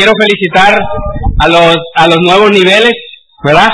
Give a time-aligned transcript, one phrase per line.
[0.00, 0.78] quiero felicitar
[1.40, 2.92] a los, a los nuevos niveles,
[3.44, 3.68] ¿verdad?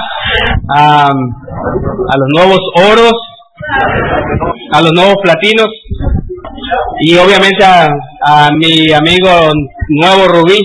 [0.76, 2.58] A, los nuevos
[2.90, 3.12] oros,
[4.72, 5.68] a los nuevos platinos
[7.00, 9.52] y obviamente a, mi amigo
[10.00, 10.60] nuevo Rubí.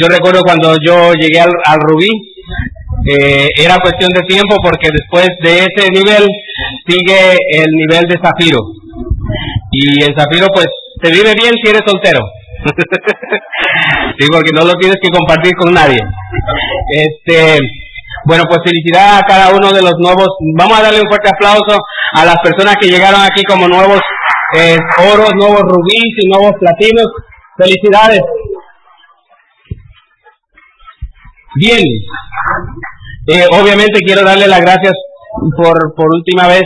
[0.00, 2.08] Yo recuerdo cuando yo llegué al, Rubí,
[3.10, 6.26] eh, era cuestión de tiempo porque después de ese nivel
[6.86, 8.58] sigue el nivel de Zafiro.
[9.70, 10.66] Y en Zafiro pues
[11.02, 12.20] se vive bien si eres soltero.
[14.18, 15.98] sí, porque no lo tienes que compartir con nadie.
[16.94, 17.58] Este,
[18.24, 20.28] bueno, pues felicidad a cada uno de los nuevos.
[20.56, 21.78] Vamos a darle un fuerte aplauso
[22.14, 24.00] a las personas que llegaron aquí como nuevos
[24.56, 24.78] eh,
[25.12, 27.06] oros, nuevos rubíes y nuevos platinos.
[27.56, 28.22] Felicidades.
[31.56, 31.84] Bien.
[33.26, 34.94] Eh, obviamente quiero darle las gracias
[35.56, 36.64] por, por última vez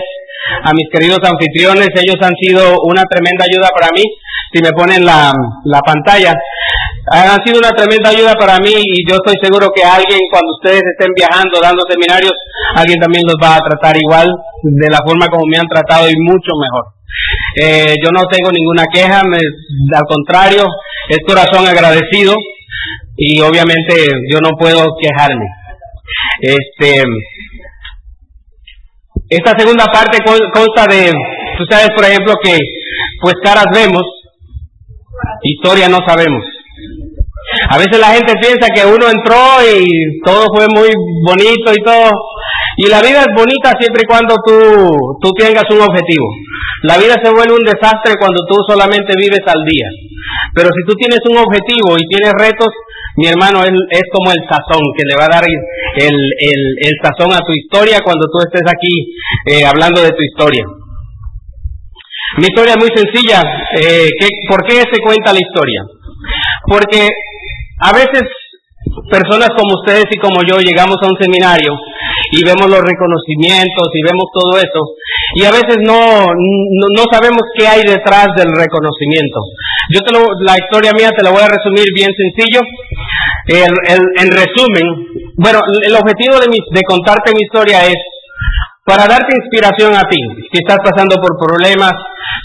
[0.65, 1.89] a mis queridos anfitriones.
[1.95, 4.03] Ellos han sido una tremenda ayuda para mí
[4.53, 5.33] si me ponen la,
[5.65, 6.35] la pantalla.
[7.11, 10.83] Han sido una tremenda ayuda para mí y yo estoy seguro que alguien cuando ustedes
[10.87, 12.33] estén viajando, dando seminarios,
[12.77, 14.29] alguien también los va a tratar igual,
[14.63, 16.85] de la forma como me han tratado y mucho mejor.
[17.61, 20.65] Eh, yo no tengo ninguna queja, al contrario,
[21.09, 22.35] es corazón agradecido
[23.17, 25.47] y obviamente yo no puedo quejarme.
[26.41, 27.03] Este,
[29.37, 30.19] esta segunda parte
[30.53, 31.11] consta de,
[31.59, 32.59] tú sabes por ejemplo que
[33.21, 34.03] pues caras vemos,
[35.43, 36.43] Historia no sabemos.
[37.69, 39.85] A veces la gente piensa que uno entró y
[40.25, 40.89] todo fue muy
[41.27, 42.11] bonito y todo.
[42.79, 44.57] Y la vida es bonita siempre y cuando tú,
[45.21, 46.27] tú tengas un objetivo.
[46.85, 49.89] La vida se vuelve un desastre cuando tú solamente vives al día.
[50.55, 52.73] Pero si tú tienes un objetivo y tienes retos,
[53.17, 55.45] mi hermano, es, es como el sazón que le va a dar
[55.97, 59.15] el, el, sazón a tu historia cuando tú estés aquí
[59.47, 60.65] eh, hablando de tu historia.
[62.39, 63.43] Mi historia es muy sencilla.
[63.77, 64.09] Eh,
[64.49, 65.83] ¿Por qué se cuenta la historia?
[66.67, 67.09] Porque
[67.81, 68.23] a veces
[69.11, 71.77] personas como ustedes y como yo llegamos a un seminario
[72.33, 74.81] y vemos los reconocimientos y vemos todo eso
[75.35, 79.41] y a veces no, no, sabemos qué hay detrás del reconocimiento.
[79.93, 82.61] Yo te lo, la historia mía te la voy a resumir bien sencillo.
[83.49, 84.87] en resumen,
[85.37, 87.97] bueno, el objetivo de, de contarte mi historia es
[88.85, 90.19] para darte inspiración a ti,
[90.51, 91.93] si estás pasando por problemas,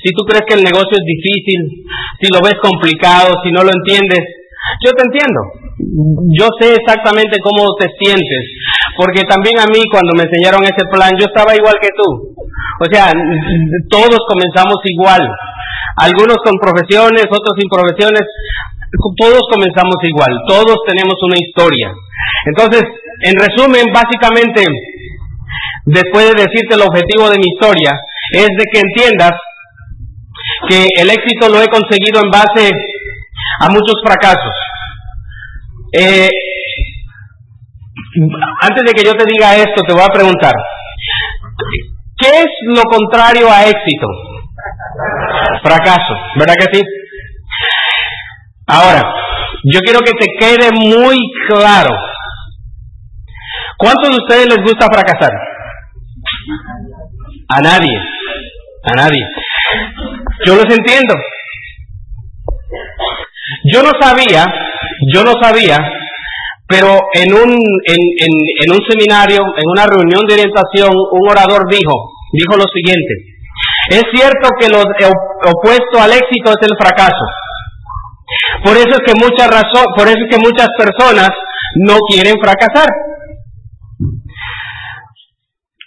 [0.03, 1.83] si tú crees que el negocio es difícil,
[2.21, 4.21] si lo ves complicado, si no lo entiendes,
[4.83, 5.39] yo te entiendo.
[6.37, 8.43] Yo sé exactamente cómo te sientes,
[8.97, 12.09] porque también a mí cuando me enseñaron ese plan, yo estaba igual que tú.
[12.81, 13.13] O sea,
[13.89, 15.21] todos comenzamos igual.
[15.97, 18.21] Algunos con profesiones, otros sin profesiones,
[19.17, 21.89] todos comenzamos igual, todos tenemos una historia.
[22.45, 22.83] Entonces,
[23.23, 24.63] en resumen, básicamente,
[25.85, 27.97] después de decirte el objetivo de mi historia,
[28.31, 29.33] es de que entiendas
[30.69, 32.71] que el éxito lo he conseguido en base
[33.59, 34.53] a muchos fracasos.
[35.93, 36.29] Eh,
[38.61, 40.53] antes de que yo te diga esto, te voy a preguntar,
[42.17, 44.07] ¿qué es lo contrario a éxito?
[45.63, 46.83] Fracaso, ¿verdad que sí?
[48.67, 49.01] Ahora,
[49.63, 51.17] yo quiero que te quede muy
[51.47, 51.95] claro.
[53.77, 55.31] ¿Cuántos de ustedes les gusta fracasar?
[57.49, 57.97] A nadie,
[58.83, 59.25] a nadie.
[60.45, 61.13] Yo los entiendo.
[63.77, 64.43] Yo no sabía,
[65.13, 65.77] yo no sabía,
[66.67, 68.31] pero en un, en,
[68.65, 71.93] en, un seminario, en una reunión de orientación, un orador dijo,
[72.33, 73.13] dijo lo siguiente,
[73.91, 77.23] es cierto que lo opuesto al éxito es el fracaso.
[78.65, 81.29] Por eso es que muchas razón, por eso es que muchas personas
[81.85, 82.89] no quieren fracasar.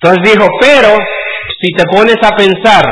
[0.01, 0.97] Entonces dijo, pero
[1.61, 2.85] si te pones a pensar,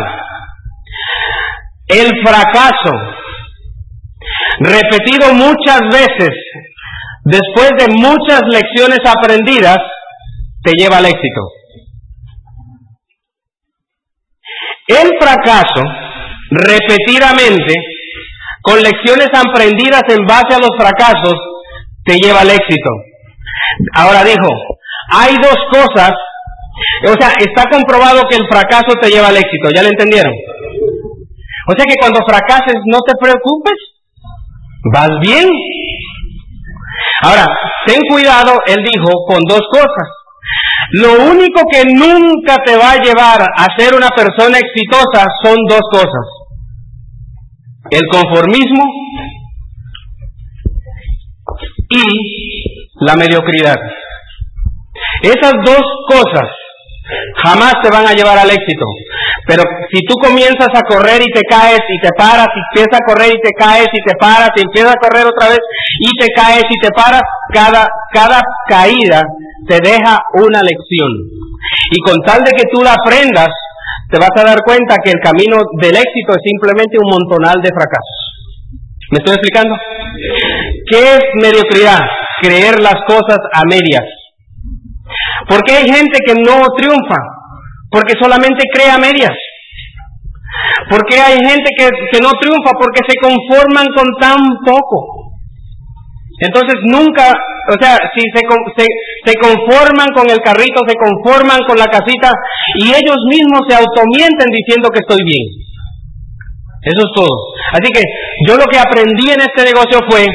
[1.87, 3.18] el fracaso,
[4.61, 6.31] repetido muchas veces,
[7.25, 9.79] después de muchas lecciones aprendidas,
[10.63, 11.43] te lleva al éxito.
[14.89, 15.83] El fracaso,
[16.51, 17.75] repetidamente,
[18.63, 21.35] con lecciones aprendidas en base a los fracasos,
[22.05, 22.91] te lleva al éxito.
[23.95, 24.49] Ahora dijo,
[25.11, 26.13] hay dos cosas
[27.07, 30.33] o sea, está comprobado que el fracaso te lleva al éxito, ¿ya lo entendieron?
[31.69, 33.77] O sea que cuando fracases no te preocupes,
[34.93, 35.49] vas bien.
[37.23, 37.47] Ahora,
[37.87, 40.09] ten cuidado, él dijo, con dos cosas.
[40.93, 45.83] Lo único que nunca te va a llevar a ser una persona exitosa son dos
[45.91, 46.27] cosas.
[47.91, 48.85] El conformismo
[51.91, 53.77] y la mediocridad.
[55.23, 56.49] Esas dos cosas
[57.43, 58.87] jamás te van a llevar al éxito.
[59.49, 63.07] Pero si tú comienzas a correr y te caes y te paras, y empiezas a
[63.09, 65.61] correr y te caes y te paras, y empiezas a correr otra vez
[66.05, 69.23] y te caes y te paras, cada, cada caída
[69.67, 71.09] te deja una lección.
[71.97, 73.49] Y con tal de que tú la aprendas,
[74.13, 77.73] te vas a dar cuenta que el camino del éxito es simplemente un montonal de
[77.73, 78.21] fracasos.
[79.13, 79.75] ¿Me estoy explicando?
[80.93, 82.05] ¿Qué es mediocridad?
[82.43, 84.05] Creer las cosas a medias.
[85.49, 87.38] ¿Por qué hay gente que no triunfa?
[87.91, 89.35] Porque solamente cree a medias.
[90.91, 92.73] ¿Por qué hay gente que, que no triunfa?
[92.79, 95.29] Porque se conforman con tan poco.
[96.41, 97.35] Entonces nunca,
[97.69, 98.41] o sea, si se,
[98.79, 98.87] se,
[99.27, 102.31] se, conforman con el carrito, se conforman con la casita
[102.79, 105.47] y ellos mismos se automienten diciendo que estoy bien.
[106.83, 107.35] Eso es todo.
[107.75, 108.03] Así que
[108.47, 110.27] yo lo que aprendí en este negocio fue,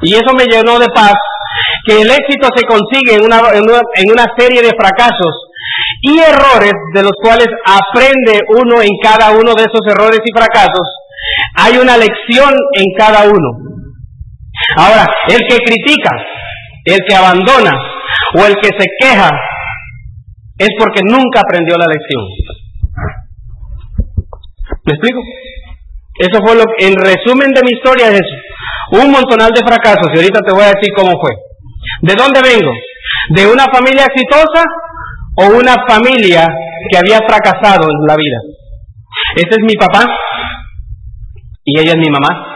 [0.00, 1.14] y eso me llenó de paz,
[1.84, 5.51] que el éxito se consigue en una, en una, en una serie de fracasos
[6.02, 10.86] y errores de los cuales aprende uno en cada uno de esos errores y fracasos.
[11.56, 13.48] Hay una lección en cada uno.
[14.76, 16.10] Ahora, el que critica,
[16.84, 17.72] el que abandona
[18.34, 19.30] o el que se queja
[20.58, 22.24] es porque nunca aprendió la lección.
[24.84, 25.20] ¿Me explico?
[26.18, 29.02] Eso fue lo que, en resumen de mi historia es eso.
[29.02, 31.32] Un montonal de fracasos y ahorita te voy a decir cómo fue.
[32.02, 32.72] ¿De dónde vengo?
[33.30, 34.64] ¿De una familia exitosa
[35.36, 36.46] o una familia
[36.90, 38.38] que había fracasado en la vida?
[39.36, 40.04] Ese es mi papá
[41.64, 42.52] y ella es mi mamá.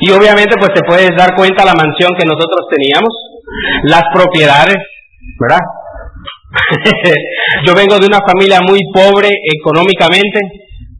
[0.00, 3.10] Y obviamente pues te puedes dar cuenta la mansión que nosotros teníamos,
[3.84, 4.76] las propiedades,
[5.40, 5.60] ¿verdad?
[7.66, 10.40] Yo vengo de una familia muy pobre económicamente,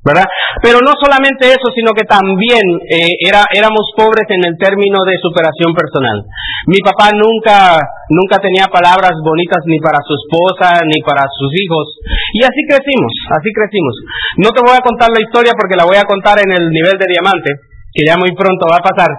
[0.04, 0.26] ¿verdad?
[0.62, 5.18] Pero no solamente eso, sino que también eh, era, éramos pobres en el término de
[5.20, 6.22] superación personal.
[6.66, 7.76] Mi papá nunca,
[8.08, 11.86] nunca tenía palabras bonitas ni para su esposa ni para sus hijos.
[12.34, 13.94] Y así crecimos, así crecimos.
[14.38, 16.96] No te voy a contar la historia porque la voy a contar en el nivel
[16.96, 17.50] de diamante
[17.92, 19.10] que ya muy pronto va a pasar.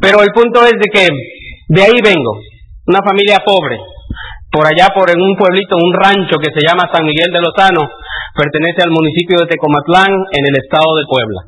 [0.00, 1.06] Pero el punto es de que
[1.68, 2.40] de ahí vengo,
[2.86, 3.78] una familia pobre,
[4.50, 7.84] por allá por en un pueblito, un rancho que se llama San Miguel de Lozano,
[8.34, 11.40] pertenece al municipio de Tecomatlán en el estado de Puebla.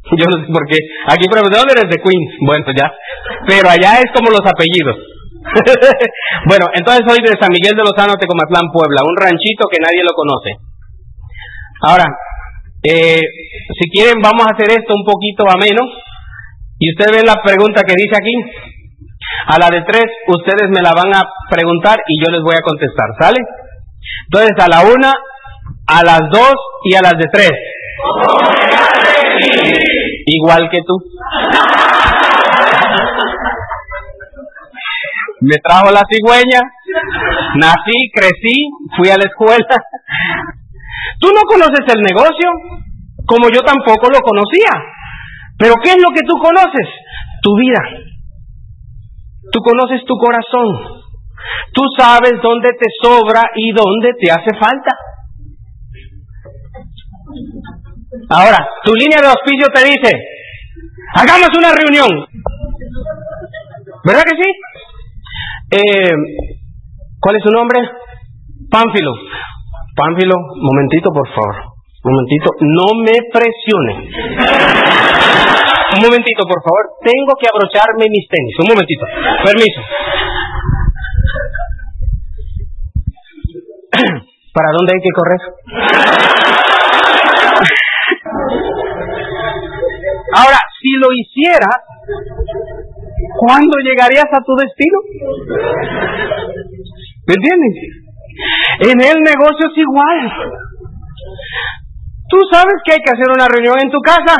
[0.18, 0.78] Yo no sé por qué.
[1.08, 1.88] Aquí, pero ¿de dónde eres?
[1.88, 2.32] De Queens.
[2.40, 2.88] Bueno, ya.
[3.46, 4.96] Pero allá es como los apellidos.
[6.50, 10.12] bueno, entonces soy de San Miguel de Lozano, Tecomatlán, Puebla, un ranchito que nadie lo
[10.12, 10.52] conoce.
[11.80, 12.06] Ahora,
[12.84, 15.80] eh, si quieren, vamos a hacer esto un poquito ameno.
[16.80, 18.36] Y ustedes ven la pregunta que dice aquí.
[19.46, 22.64] A la de tres, ustedes me la van a preguntar y yo les voy a
[22.64, 23.38] contestar, ¿sale?
[24.26, 25.12] Entonces, a la una,
[25.86, 27.50] a las dos y a las de tres.
[30.26, 30.96] Igual que tú.
[35.42, 36.60] Me trajo la cigüeña,
[37.56, 39.64] nací, crecí, fui a la escuela,
[41.18, 42.48] Tú no conoces el negocio,
[43.26, 44.72] como yo tampoco lo conocía.
[45.58, 46.88] Pero ¿qué es lo que tú conoces?
[47.42, 47.82] Tu vida.
[49.52, 51.00] Tú conoces tu corazón.
[51.72, 54.96] Tú sabes dónde te sobra y dónde te hace falta.
[58.30, 60.10] Ahora, tu línea de auspicio te dice,
[61.14, 62.08] hagamos una reunión.
[64.04, 64.50] ¿Verdad que sí?
[65.72, 66.14] Eh,
[67.18, 67.80] ¿Cuál es su nombre?
[68.70, 69.12] Pánfilo.
[69.96, 71.74] Pánfilo, momentito, por favor.
[72.04, 74.08] Momentito, no me presione.
[75.96, 76.96] Un momentito, por favor.
[77.02, 78.54] Tengo que abrocharme mis tenis.
[78.62, 79.04] Un momentito.
[79.44, 79.80] Permiso.
[84.54, 86.39] ¿Para dónde hay que correr?
[90.34, 91.70] Ahora, si lo hiciera,
[93.38, 94.98] ¿cuándo llegarías a tu destino?
[97.26, 97.74] ¿Me entiendes?
[98.80, 100.32] En el negocio es igual.
[102.30, 104.36] Tú sabes que hay que hacer una reunión en tu casa.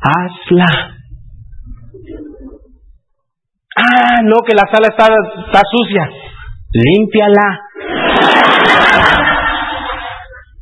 [0.00, 0.94] Hazla.
[3.76, 5.06] Ah, no, que la sala está,
[5.46, 6.08] está sucia.
[6.72, 7.60] Límpiala.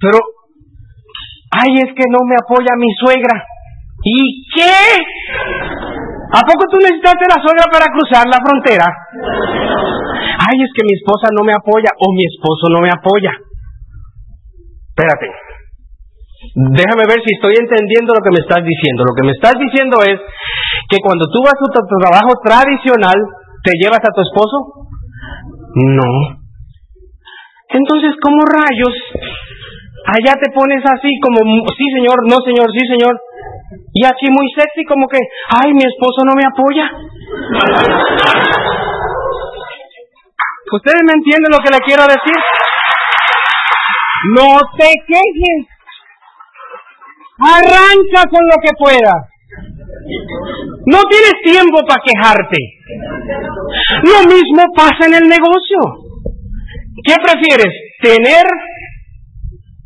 [0.01, 0.19] Pero,
[1.53, 3.45] ay, es que no me apoya mi suegra.
[4.03, 4.19] ¿Y
[4.57, 4.75] qué?
[6.33, 8.89] ¿A poco tú necesitaste la suegra para cruzar la frontera?
[8.89, 13.33] Ay, es que mi esposa no me apoya o mi esposo no me apoya.
[14.91, 15.29] Espérate.
[16.75, 19.05] Déjame ver si estoy entendiendo lo que me estás diciendo.
[19.07, 20.19] Lo que me estás diciendo es
[20.91, 23.15] que cuando tú vas a tu trabajo tradicional,
[23.63, 24.89] ¿te llevas a tu esposo?
[25.77, 26.43] No.
[27.71, 28.93] Entonces, ¿cómo rayos?
[30.05, 31.39] Allá te pones así como,
[31.77, 33.21] sí señor, no señor, sí señor.
[33.95, 35.19] Y aquí muy sexy como que,
[35.49, 36.91] ay, mi esposo no me apoya.
[40.73, 42.39] ¿Ustedes me entienden lo que le quiero decir?
[44.35, 45.63] No te quejes.
[47.39, 49.33] Arranca con lo que puedas.
[50.87, 52.59] No tienes tiempo para quejarte.
[54.03, 55.79] Lo mismo pasa en el negocio.
[57.05, 57.73] ¿Qué prefieres?
[58.01, 58.45] ¿Tener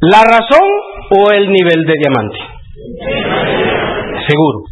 [0.01, 0.67] la razón
[1.11, 2.39] o el nivel de diamante?
[4.29, 4.67] Seguro.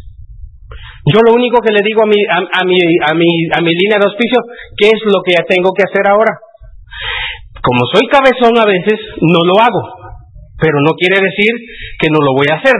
[1.05, 4.01] Yo lo único que le digo a mi, a, mi, a, mi, a mi línea
[4.01, 4.41] de auspicio,
[4.77, 6.33] ¿qué es lo que ya tengo que hacer ahora?
[7.61, 9.81] Como soy cabezón a veces, no lo hago,
[10.57, 11.53] pero no quiere decir
[12.01, 12.73] que no lo voy a hacer.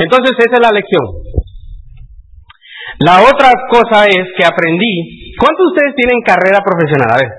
[0.00, 1.04] Entonces esa es la lección.
[3.00, 7.16] La otra cosa es que aprendí, ¿cuántos de ustedes tienen carrera profesional?
[7.16, 7.32] A ver,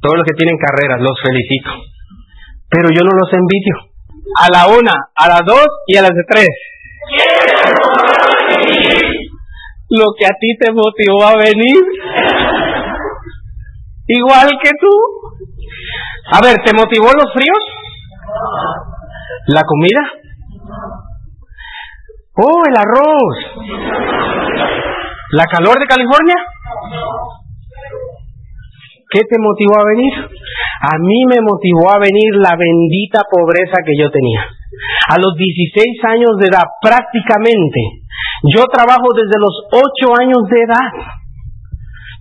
[0.00, 1.93] todos los que tienen carreras, los felicito.
[2.74, 3.76] Pero yo no los envidio.
[4.36, 6.48] A la una, a las dos y a las de tres.
[9.90, 11.78] Lo que a ti te motivó a venir.
[14.08, 14.90] Igual que tú.
[16.32, 17.62] A ver, ¿te motivó los fríos?
[19.46, 20.00] ¿La comida?
[22.34, 23.36] Oh, el arroz.
[25.30, 26.36] ¿La calor de California?
[29.14, 30.10] ¿Qué te motivó a venir?
[30.18, 34.42] A mí me motivó a venir la bendita pobreza que yo tenía.
[34.42, 38.02] A los 16 años de edad, prácticamente,
[38.50, 40.90] yo trabajo desde los 8 años de edad.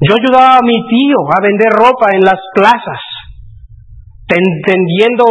[0.05, 3.01] Yo ayudaba a mi tío a vender ropa en las plazas,
[4.29, 5.25] tendiendo,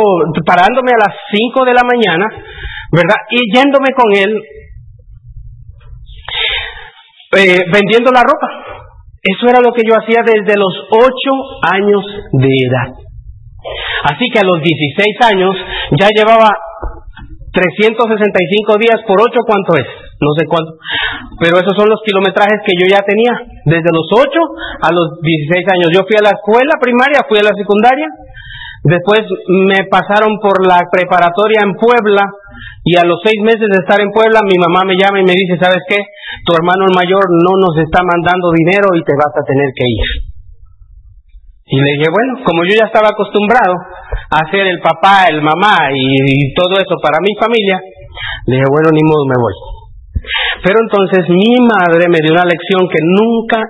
[0.45, 2.27] parándome a las 5 de la mañana,
[2.91, 3.23] ¿verdad?
[3.31, 4.35] Y yéndome con él,
[7.39, 8.62] eh, vendiendo la ropa.
[9.23, 11.07] Eso era lo que yo hacía desde los 8
[11.71, 12.03] años
[12.43, 12.91] de edad.
[14.11, 15.55] Así que a los 16 años
[15.95, 16.51] ya llevaba
[17.55, 19.87] 365 días por 8, ¿cuánto es?
[20.19, 20.75] No sé cuánto.
[21.39, 23.31] Pero esos son los kilometrajes que yo ya tenía.
[23.63, 25.95] Desde los 8 a los 16 años.
[25.95, 28.11] Yo fui a la escuela primaria, fui a la secundaria.
[28.83, 32.27] Después me pasaron por la preparatoria en Puebla
[32.83, 35.39] y a los seis meses de estar en Puebla, mi mamá me llama y me
[35.39, 36.03] dice, ¿sabes qué?
[36.43, 39.87] Tu hermano el mayor no nos está mandando dinero y te vas a tener que
[39.87, 40.33] ir.
[41.73, 43.73] Y le dije, bueno, como yo ya estaba acostumbrado
[44.35, 47.79] a ser el papá, el mamá y, todo eso para mi familia,
[48.51, 49.57] le dije, bueno, ni modo, me voy.
[50.67, 53.63] Pero entonces mi madre me dio una lección que nunca,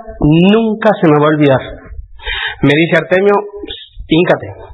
[0.56, 1.62] nunca se me va a olvidar.
[2.64, 3.36] Me dice, Artemio,
[4.08, 4.72] híncate.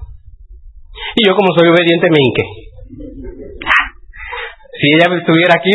[1.19, 2.68] Y yo como soy obediente me hinqué.
[4.79, 5.75] Si ella estuviera aquí,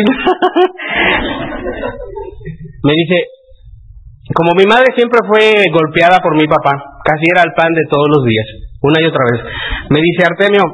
[2.84, 3.28] me dice,
[4.32, 6.72] como mi madre siempre fue golpeada por mi papá,
[7.04, 8.48] casi era el pan de todos los días,
[8.80, 9.44] una y otra vez,
[9.92, 10.64] me dice, Artemio,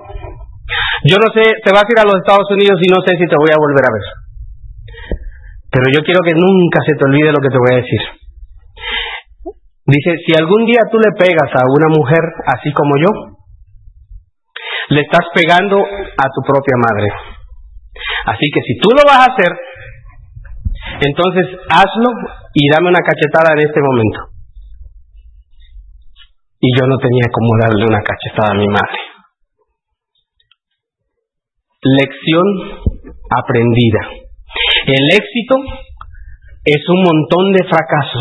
[1.11, 3.27] yo no sé, te vas a ir a los Estados Unidos y no sé si
[3.27, 4.07] te voy a volver a ver.
[5.71, 8.03] Pero yo quiero que nunca se te olvide lo que te voy a decir.
[9.87, 13.11] Dice, si algún día tú le pegas a una mujer así como yo,
[14.91, 17.09] le estás pegando a tu propia madre.
[18.27, 19.53] Así que si tú lo vas a hacer,
[21.01, 22.11] entonces hazlo
[22.55, 24.21] y dame una cachetada en este momento.
[26.61, 29.01] Y yo no tenía cómo darle una cachetada a mi madre.
[31.81, 32.45] Lección
[33.31, 34.03] aprendida.
[34.85, 35.57] El éxito
[36.65, 38.21] es un montón de fracasos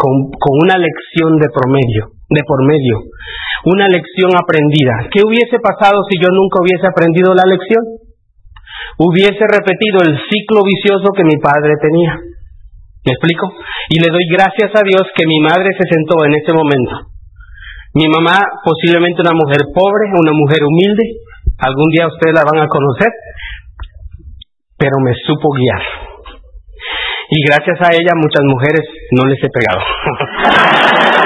[0.00, 3.04] con, con, una lección de promedio, de por medio,
[3.68, 5.12] una lección aprendida.
[5.12, 8.03] ¿Qué hubiese pasado si yo nunca hubiese aprendido la lección?
[8.98, 12.20] Hubiese repetido el ciclo vicioso que mi padre tenía.
[13.04, 13.52] ¿Me explico?
[13.90, 17.12] Y le doy gracias a Dios que mi madre se sentó en ese momento.
[17.94, 21.04] Mi mamá, posiblemente una mujer pobre, una mujer humilde,
[21.58, 23.12] algún día ustedes la van a conocer,
[24.76, 25.82] pero me supo guiar.
[27.30, 29.80] Y gracias a ella muchas mujeres no les he pegado.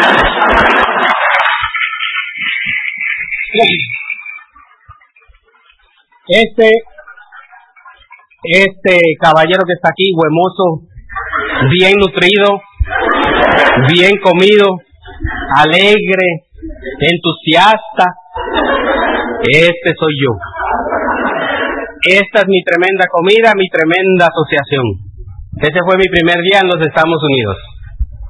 [6.31, 6.71] Este
[8.49, 10.89] este caballero que está aquí, huemoso,
[11.71, 12.61] bien nutrido,
[13.93, 14.67] bien comido,
[15.57, 16.49] alegre,
[17.01, 18.15] entusiasta.
[19.49, 20.33] Este soy yo.
[22.05, 25.09] Esta es mi tremenda comida, mi tremenda asociación.
[25.59, 27.57] Ese fue mi primer día en los Estados Unidos.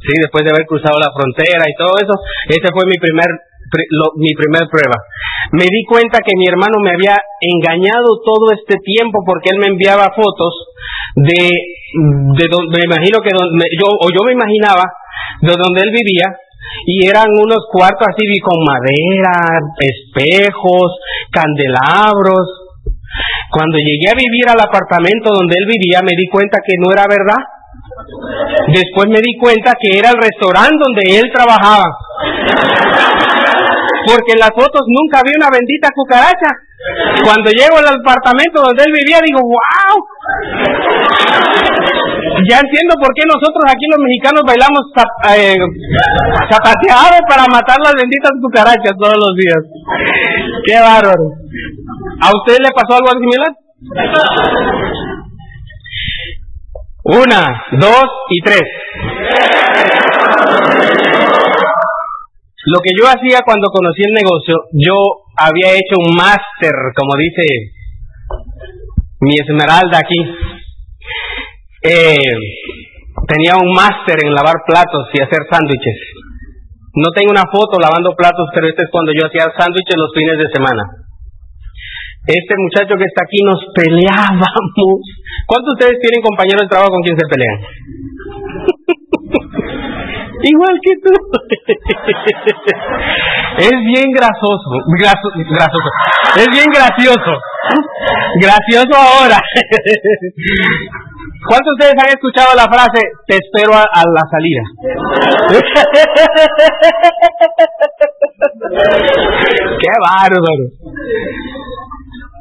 [0.01, 2.15] Sí, después de haber cruzado la frontera y todo eso,
[2.49, 3.29] ese fue mi primer
[4.17, 4.97] mi primer prueba.
[5.53, 9.73] Me di cuenta que mi hermano me había engañado todo este tiempo porque él me
[9.73, 10.55] enviaba fotos
[11.17, 11.43] de,
[12.37, 14.85] de donde, me imagino que donde, yo, o yo me imaginaba
[15.41, 16.29] de donde él vivía
[16.87, 20.99] y eran unos cuartos así con madera, espejos,
[21.33, 22.69] candelabros.
[23.51, 27.05] Cuando llegué a vivir al apartamento donde él vivía me di cuenta que no era
[27.09, 27.41] verdad.
[28.69, 31.89] Después me di cuenta que era el restaurante donde él trabajaba.
[34.09, 36.51] Porque en las fotos nunca vi una bendita cucaracha.
[37.21, 39.95] Cuando llego al apartamento donde él vivía, digo, wow.
[42.49, 44.81] Ya entiendo por qué nosotros aquí los mexicanos bailamos
[45.37, 45.59] eh,
[46.49, 49.61] zapateados para matar las benditas cucarachas todos los días.
[50.65, 51.29] Qué bárbaro.
[52.23, 53.53] ¿A usted le pasó algo similar?
[57.05, 57.43] Una,
[57.77, 58.65] dos y tres.
[62.69, 64.97] Lo que yo hacía cuando conocí el negocio, yo
[65.41, 67.45] había hecho un máster, como dice
[69.25, 70.21] mi esmeralda aquí.
[71.81, 72.35] Eh,
[73.25, 75.97] tenía un máster en lavar platos y hacer sándwiches.
[76.93, 80.37] No tengo una foto lavando platos, pero este es cuando yo hacía sándwiches los fines
[80.37, 80.85] de semana.
[82.29, 85.01] Este muchacho que está aquí nos peleábamos.
[85.49, 87.59] ¿Cuántos de ustedes tienen compañeros de trabajo con quien se pelean?
[90.43, 91.11] Igual que tú.
[93.59, 95.91] es bien grasoso, grasoso.
[96.37, 97.33] Es bien gracioso.
[98.41, 99.39] Gracioso ahora.
[101.49, 104.63] ¿Cuántos de ustedes han escuchado la frase, te espero a, a la salida?
[109.79, 110.65] ¡Qué bárbaro!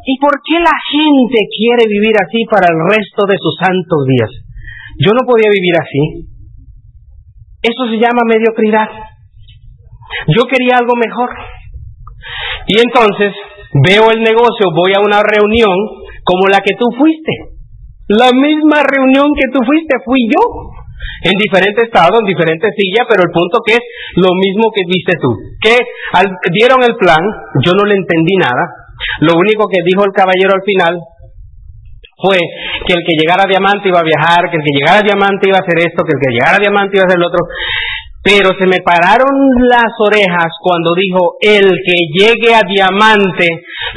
[0.05, 4.31] ¿Y por qué la gente quiere vivir así para el resto de sus santos días?
[4.99, 6.36] Yo no podía vivir así.
[7.67, 8.87] Eso se llama mediocridad.
[10.31, 11.29] Yo quería algo mejor.
[12.67, 13.35] Y entonces
[13.83, 15.75] veo el negocio, voy a una reunión
[16.23, 17.59] como la que tú fuiste.
[18.07, 20.43] La misma reunión que tú fuiste fui yo.
[21.23, 23.83] En diferente estado, en diferente silla, pero el punto que es
[24.15, 25.29] lo mismo que viste tú.
[25.59, 25.75] Que
[26.55, 27.19] dieron el plan,
[27.63, 28.63] yo no le entendí nada.
[29.21, 30.93] Lo único que dijo el caballero al final
[32.17, 32.41] fue
[32.85, 35.45] que el que llegara a diamante iba a viajar, que el que llegara a diamante
[35.45, 37.45] iba a hacer esto, que el que llegara a diamante iba a hacer lo otro.
[38.25, 39.29] Pero se me pararon
[39.69, 43.47] las orejas cuando dijo, el que llegue a diamante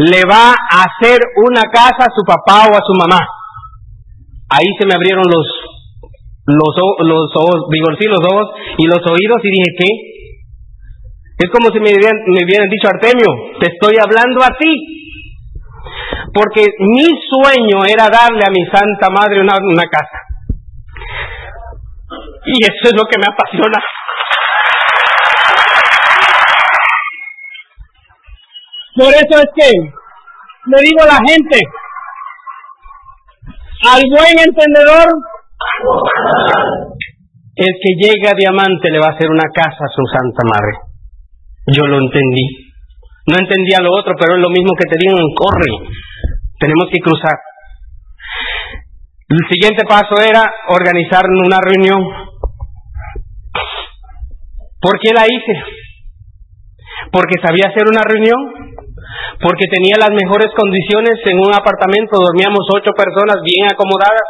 [0.04, 3.24] le va a hacer una casa a su papá o a su mamá.
[4.52, 5.46] Ahí se me abrieron los,
[6.44, 6.74] los,
[7.08, 9.90] los ojos, digo, sí, los ojos y los oídos y dije, ¿qué?
[11.40, 14.99] Es como si me hubieran, me hubieran dicho, Artemio, te estoy hablando a ti
[16.32, 20.18] porque mi sueño era darle a mi Santa Madre una, una casa.
[22.46, 23.78] Y eso es lo que me apasiona.
[28.96, 29.70] Por eso es que
[30.66, 31.58] le digo a la gente,
[33.88, 35.08] al buen entendedor,
[37.56, 40.74] el que llega a diamante le va a hacer una casa a su Santa Madre.
[41.66, 42.70] Yo lo entendí.
[43.26, 45.70] No entendía lo otro, pero es lo mismo que te digan, corre,
[46.60, 47.36] tenemos que cruzar.
[49.30, 52.02] El siguiente paso era organizar una reunión.
[54.80, 55.54] ¿Por qué la hice?
[57.12, 58.74] Porque sabía hacer una reunión,
[59.40, 64.26] porque tenía las mejores condiciones en un apartamento, dormíamos ocho personas bien acomodadas.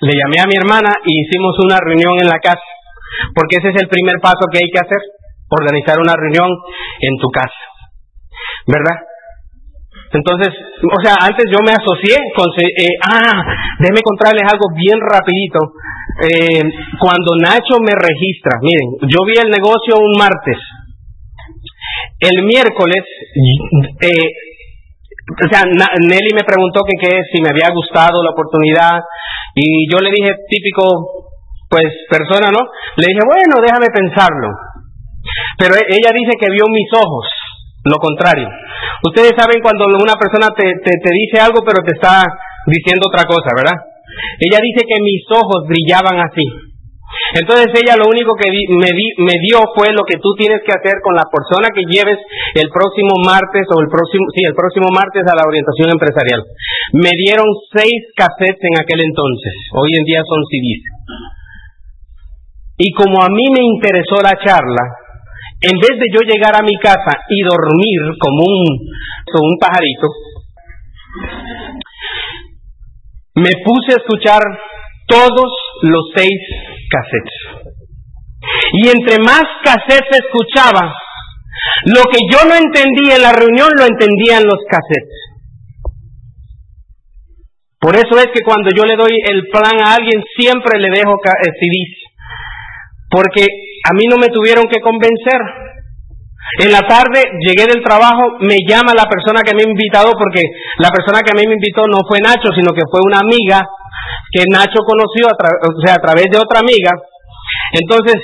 [0.00, 2.68] Le llamé a mi hermana y hicimos una reunión en la casa,
[3.34, 5.02] porque ese es el primer paso que hay que hacer,
[5.48, 6.48] organizar una reunión
[7.00, 7.75] en tu casa.
[8.66, 8.98] ¿Verdad?
[10.12, 12.46] Entonces, o sea, antes yo me asocié con...
[12.56, 13.42] Eh, ah,
[13.78, 15.58] déjeme contarles algo bien rapidito.
[16.22, 16.62] Eh,
[16.98, 20.58] cuando Nacho me registra, miren, yo vi el negocio un martes.
[22.20, 23.02] El miércoles,
[24.00, 24.28] eh,
[25.26, 29.02] o sea, Nelly me preguntó que qué, si me había gustado la oportunidad
[29.54, 31.26] y yo le dije, típico,
[31.68, 32.62] pues persona, ¿no?
[32.96, 34.48] Le dije, bueno, déjame pensarlo.
[35.58, 37.26] Pero e, ella dice que vio mis ojos
[37.86, 38.48] lo contrario.
[39.06, 42.26] Ustedes saben cuando una persona te, te, dice algo pero te está
[42.66, 43.78] diciendo otra cosa, ¿verdad?
[44.42, 46.46] Ella dice que mis ojos brillaban así.
[47.38, 50.98] Entonces ella lo único que me, me, dio fue lo que tú tienes que hacer
[51.02, 52.18] con la persona que lleves
[52.54, 56.42] el próximo martes o el próximo, sí, el próximo martes a la orientación empresarial.
[56.98, 59.54] Me dieron seis cassettes en aquel entonces.
[59.78, 60.82] Hoy en día son CDs.
[62.78, 65.05] Y como a mí me interesó la charla,
[65.66, 68.64] en vez de yo llegar a mi casa y dormir como un,
[69.32, 70.08] como un pajarito,
[73.34, 74.42] me puse a escuchar
[75.08, 75.50] todos
[75.82, 76.38] los seis
[76.90, 77.66] cassettes.
[78.72, 80.94] Y entre más cassettes escuchaba,
[81.86, 85.36] lo que yo no entendía en la reunión lo entendía en los cassettes.
[87.80, 91.14] Por eso es que cuando yo le doy el plan a alguien, siempre le dejo
[91.22, 91.96] CDs.
[93.10, 93.46] Porque
[93.86, 95.38] a mí no me tuvieron que convencer.
[96.58, 100.42] En la tarde llegué del trabajo, me llama la persona que me ha invitado, porque
[100.78, 103.62] la persona que a mí me invitó no fue Nacho, sino que fue una amiga
[104.30, 106.94] que Nacho conoció a, o sea, a través de otra amiga.
[107.74, 108.18] Entonces,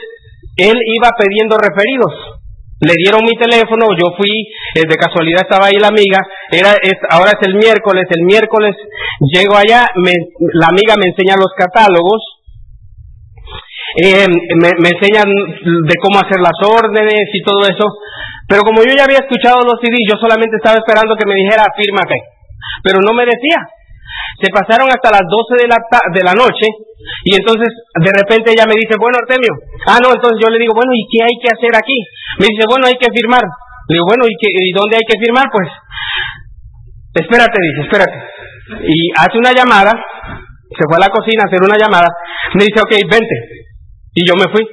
[0.56, 2.42] él iba pidiendo referidos.
[2.82, 6.18] Le dieron mi teléfono, yo fui, eh, de casualidad estaba ahí la amiga,
[6.50, 8.74] era, es, ahora es el miércoles, el miércoles
[9.22, 12.41] llego allá, la amiga me enseña los catálogos,
[14.00, 17.84] eh, me, me, enseñan de cómo hacer las órdenes y todo eso,
[18.48, 21.68] pero como yo ya había escuchado los CDs, yo solamente estaba esperando que me dijera
[21.76, 22.16] fírmate,
[22.82, 23.60] pero no me decía.
[24.40, 25.78] Se pasaron hasta las 12 de la,
[26.12, 26.68] de la noche
[27.24, 29.52] y entonces de repente ella me dice, bueno Artemio,
[29.86, 31.96] ah no, entonces yo le digo, bueno, ¿y qué hay que hacer aquí?
[32.40, 33.42] Me dice, bueno, hay que firmar.
[33.42, 35.46] Le digo, bueno, ¿y, qué, ¿y dónde hay que firmar?
[35.50, 35.68] Pues,
[37.12, 38.18] espérate, dice, espérate.
[38.88, 42.08] Y hace una llamada, se fue a la cocina a hacer una llamada,
[42.54, 43.61] me dice, ok, vente.
[44.14, 44.64] Y yo me fui.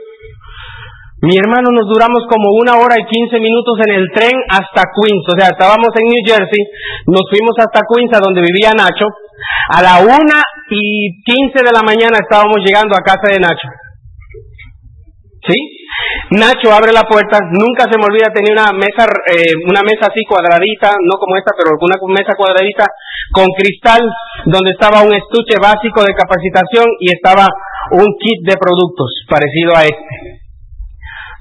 [1.22, 5.28] Mi hermano nos duramos como una hora y quince minutos en el tren hasta Queens.
[5.28, 6.64] O sea, estábamos en New Jersey,
[7.12, 9.08] nos fuimos hasta Queens, a donde vivía Nacho.
[9.76, 10.40] A la una
[10.72, 13.68] y quince de la mañana estábamos llegando a casa de Nacho.
[15.44, 15.56] ¿Sí?
[16.40, 20.24] Nacho abre la puerta, nunca se me olvida, tenía una mesa, eh, una mesa así
[20.24, 22.86] cuadradita, no como esta, pero una mesa cuadradita
[23.32, 24.04] con cristal,
[24.46, 27.48] donde estaba un estuche básico de capacitación y estaba
[27.92, 30.16] un kit de productos parecido a este.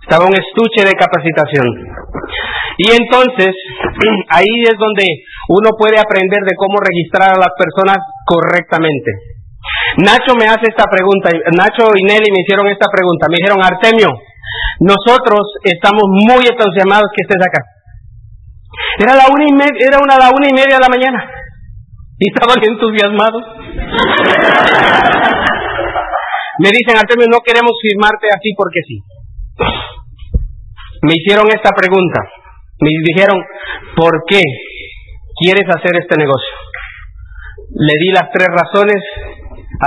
[0.03, 1.67] Estaba un estuche de capacitación.
[2.79, 3.53] Y entonces,
[4.31, 5.05] ahí es donde
[5.49, 9.11] uno puede aprender de cómo registrar a las personas correctamente.
[9.99, 14.09] Nacho me hace esta pregunta, Nacho y Nelly me hicieron esta pregunta, me dijeron, Artemio,
[14.81, 17.61] nosotros estamos muy entusiasmados que estés acá.
[19.03, 21.21] Era, la una y media, era una, la una y media de la mañana
[22.19, 23.43] y estaban entusiasmados.
[26.59, 28.97] me dicen, Artemio, no queremos firmarte así porque sí
[31.03, 32.21] me hicieron esta pregunta.
[32.81, 33.39] Me dijeron,
[33.97, 34.43] ¿por qué
[35.39, 36.55] quieres hacer este negocio?
[37.75, 38.99] Le di las tres razones,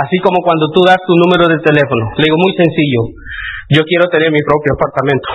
[0.04, 2.12] así como cuando tú das tu número de teléfono.
[2.16, 3.00] Le digo, muy sencillo,
[3.72, 5.28] yo quiero tener mi propio apartamento.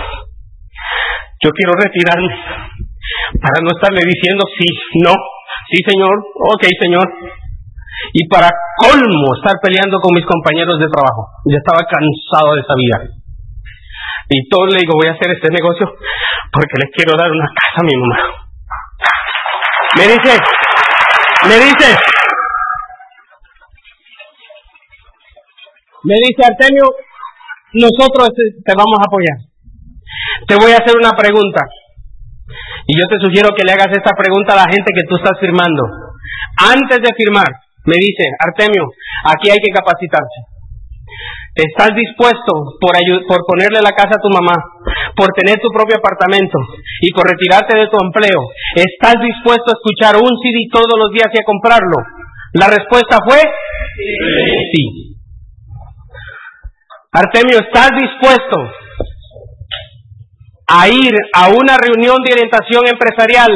[1.44, 2.34] Yo quiero retirarme
[3.42, 4.66] para no estarle diciendo sí,
[5.06, 5.14] no,
[5.70, 6.18] sí señor,
[6.54, 7.06] ok señor.
[8.18, 8.50] Y para
[8.82, 11.30] colmo estar peleando con mis compañeros de trabajo.
[11.46, 13.14] Ya estaba cansado de esa vida.
[14.34, 15.86] Y todos le digo, voy a hacer este negocio
[16.50, 18.18] porque les quiero dar una casa a mi mamá.
[20.02, 20.34] Me dice,
[21.46, 21.90] me dice,
[26.02, 26.90] me dice Artemio,
[27.78, 29.46] nosotros te vamos a apoyar.
[30.48, 31.70] Te voy a hacer una pregunta.
[32.88, 35.38] Y yo te sugiero que le hagas esta pregunta a la gente que tú estás
[35.40, 35.86] firmando.
[36.58, 38.84] Antes de firmar, me dice, Artemio,
[39.24, 40.40] aquí hay que capacitarse.
[41.56, 42.94] ¿Estás dispuesto por,
[43.26, 44.54] por ponerle la casa a tu mamá,
[45.16, 46.60] por tener tu propio apartamento
[47.02, 48.44] y por retirarte de tu empleo?
[48.76, 51.98] ¿Estás dispuesto a escuchar un CD todos los días y a comprarlo?
[52.54, 53.42] La respuesta fue
[53.98, 55.18] sí.
[57.12, 58.58] Artemio, ¿estás dispuesto
[60.68, 63.50] a ir a una reunión de orientación empresarial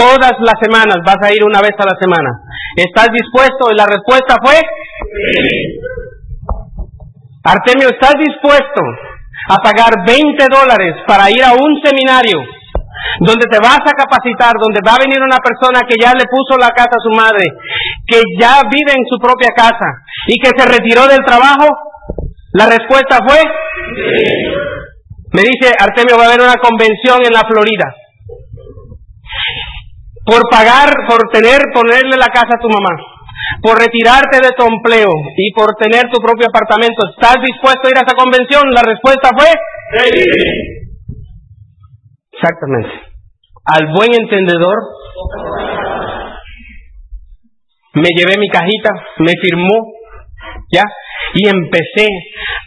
[0.00, 1.04] todas las semanas?
[1.04, 2.32] Vas a ir una vez a la semana.
[2.74, 3.68] ¿Estás dispuesto?
[3.68, 4.56] Y la respuesta fue.
[7.44, 8.80] Artemio, ¿estás dispuesto
[9.48, 10.16] a pagar 20
[10.48, 12.40] dólares para ir a un seminario
[13.20, 16.56] donde te vas a capacitar, donde va a venir una persona que ya le puso
[16.56, 17.44] la casa a su madre,
[18.06, 19.88] que ya vive en su propia casa
[20.28, 21.68] y que se retiró del trabajo?
[22.52, 23.40] La respuesta fue,
[25.32, 27.88] me dice Artemio, va a haber una convención en la Florida.
[30.30, 32.94] Por pagar, por tener, ponerle la casa a tu mamá
[33.62, 37.98] por retirarte de tu empleo y por tener tu propio apartamento, ¿estás dispuesto a ir
[37.98, 38.62] a esa convención?
[38.70, 39.50] La respuesta fue
[40.04, 40.24] sí.
[42.32, 42.90] Exactamente.
[43.64, 44.78] Al buen entendedor,
[47.94, 49.92] me llevé mi cajita, me firmó,
[50.72, 50.84] ¿ya?
[51.34, 52.08] Y empecé,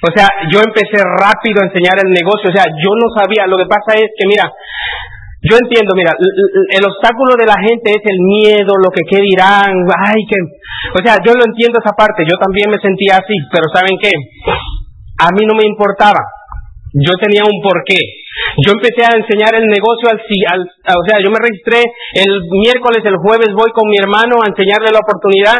[0.08, 3.58] o sea, yo empecé rápido a enseñar el negocio, o sea, yo no sabía, lo
[3.58, 4.52] que pasa es que, mira,
[5.43, 9.75] yo entiendo, mira, el obstáculo de la gente es el miedo, lo que qué dirán,
[9.91, 10.39] ay, que...
[10.95, 14.12] O sea, yo lo entiendo esa parte, yo también me sentía así, pero ¿saben qué?
[15.19, 16.23] A mí no me importaba,
[16.95, 17.99] yo tenía un porqué.
[18.65, 21.84] Yo empecé a enseñar el negocio al, al, o sea, yo me registré
[22.17, 22.32] el
[22.63, 25.60] miércoles, el jueves voy con mi hermano a enseñarle la oportunidad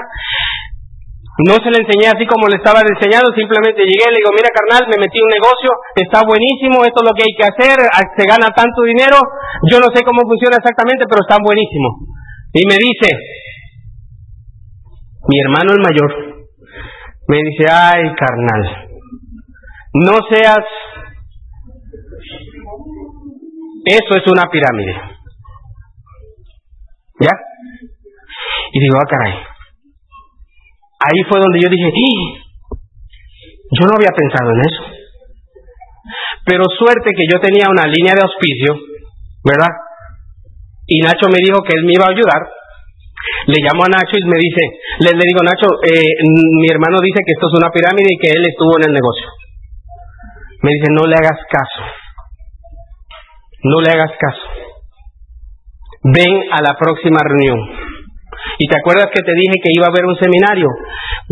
[1.42, 4.86] no se le enseñé así como le estaba enseñando, simplemente llegué, le digo, mira carnal,
[4.86, 7.78] me metí un negocio, está buenísimo, esto es lo que hay que hacer,
[8.14, 9.18] se gana tanto dinero,
[9.66, 12.06] yo no sé cómo funciona exactamente, pero está buenísimo.
[12.54, 13.10] Y me dice,
[15.26, 16.12] mi hermano el mayor,
[17.26, 18.94] me dice, ay carnal,
[20.06, 20.62] no seas,
[23.90, 24.94] eso es una pirámide.
[27.26, 27.34] ¿Ya?
[28.74, 29.34] Y digo, ah caray,
[31.04, 31.92] ahí fue donde yo dije,
[33.76, 34.84] yo no había pensado en eso.
[36.46, 38.76] Pero suerte que yo tenía una línea de auspicio,
[39.44, 39.72] ¿verdad?
[40.88, 42.44] Y Nacho me dijo que él me iba a ayudar.
[43.48, 44.64] Le llamo a Nacho y me dice,
[45.00, 46.12] le, le digo, Nacho, eh,
[46.60, 49.28] mi hermano dice que esto es una pirámide y que él estuvo en el negocio.
[50.64, 51.84] Me dice, no le hagas caso.
[53.64, 54.46] No le hagas caso.
[56.04, 57.93] Ven a la próxima reunión.
[58.60, 60.70] Y te acuerdas que te dije que iba a haber un seminario.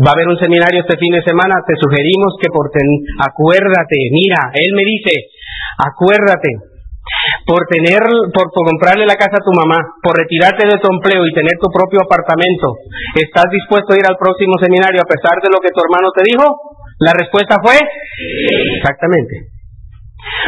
[0.00, 1.60] Va a haber un seminario este fin de semana.
[1.62, 2.88] Te sugerimos que por ten,
[3.20, 5.32] acuérdate, mira, él me dice,
[5.78, 6.72] acuérdate,
[7.46, 8.00] por tener,
[8.32, 11.68] por, comprarle la casa a tu mamá, por retirarte de tu empleo y tener tu
[11.68, 12.78] propio apartamento,
[13.18, 16.22] ¿estás dispuesto a ir al próximo seminario a pesar de lo que tu hermano te
[16.24, 16.46] dijo?
[17.02, 17.76] La respuesta fue
[18.78, 19.50] exactamente.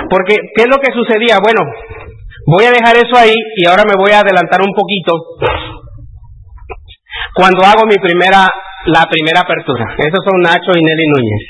[0.09, 1.42] Porque, ¿qué es lo que sucedía?
[1.42, 1.66] Bueno,
[2.46, 5.12] voy a dejar eso ahí y ahora me voy a adelantar un poquito
[7.33, 8.45] cuando hago mi primera,
[8.87, 9.97] la primera apertura.
[9.97, 11.45] Esos son Nacho y Nelly Núñez.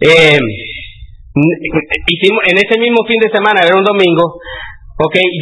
[0.00, 0.38] Eh,
[2.06, 4.40] hicimos en ese mismo fin de semana, era un domingo,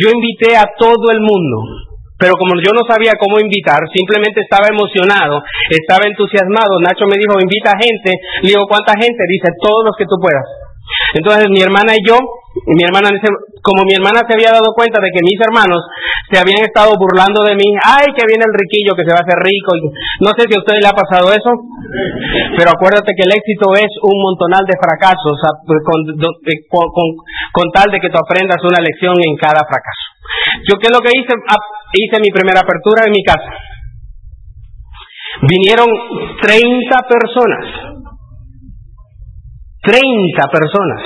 [0.01, 1.57] yo invité a todo el mundo,
[2.17, 7.37] pero como yo no sabía cómo invitar, simplemente estaba emocionado, estaba entusiasmado, Nacho me dijo,
[7.37, 9.21] invita a gente, le digo, ¿cuánta gente?
[9.29, 10.62] Dice, todos los que tú puedas.
[11.14, 12.18] Entonces mi hermana y yo,
[12.66, 13.09] mi hermana,
[13.62, 15.81] como mi hermana se había dado cuenta de que mis hermanos
[16.29, 19.27] se habían estado burlando de mí, ay, que viene el riquillo que se va a
[19.27, 19.73] hacer rico.
[20.21, 21.53] No sé si a usted le ha pasado eso,
[22.59, 27.88] pero acuérdate que el éxito es un montonal de fracasos pues, eh, con, con, tal
[27.88, 30.05] de que tú aprendas una lección en cada fracaso.
[30.68, 33.53] Yo qué es lo que hice, ah, hice mi primera apertura en mi casa.
[35.49, 35.88] Vinieron
[36.40, 36.61] 30
[37.09, 37.91] personas
[39.83, 39.99] 30
[40.49, 41.01] personas.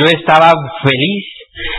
[0.00, 0.52] Yo estaba
[0.82, 1.24] feliz,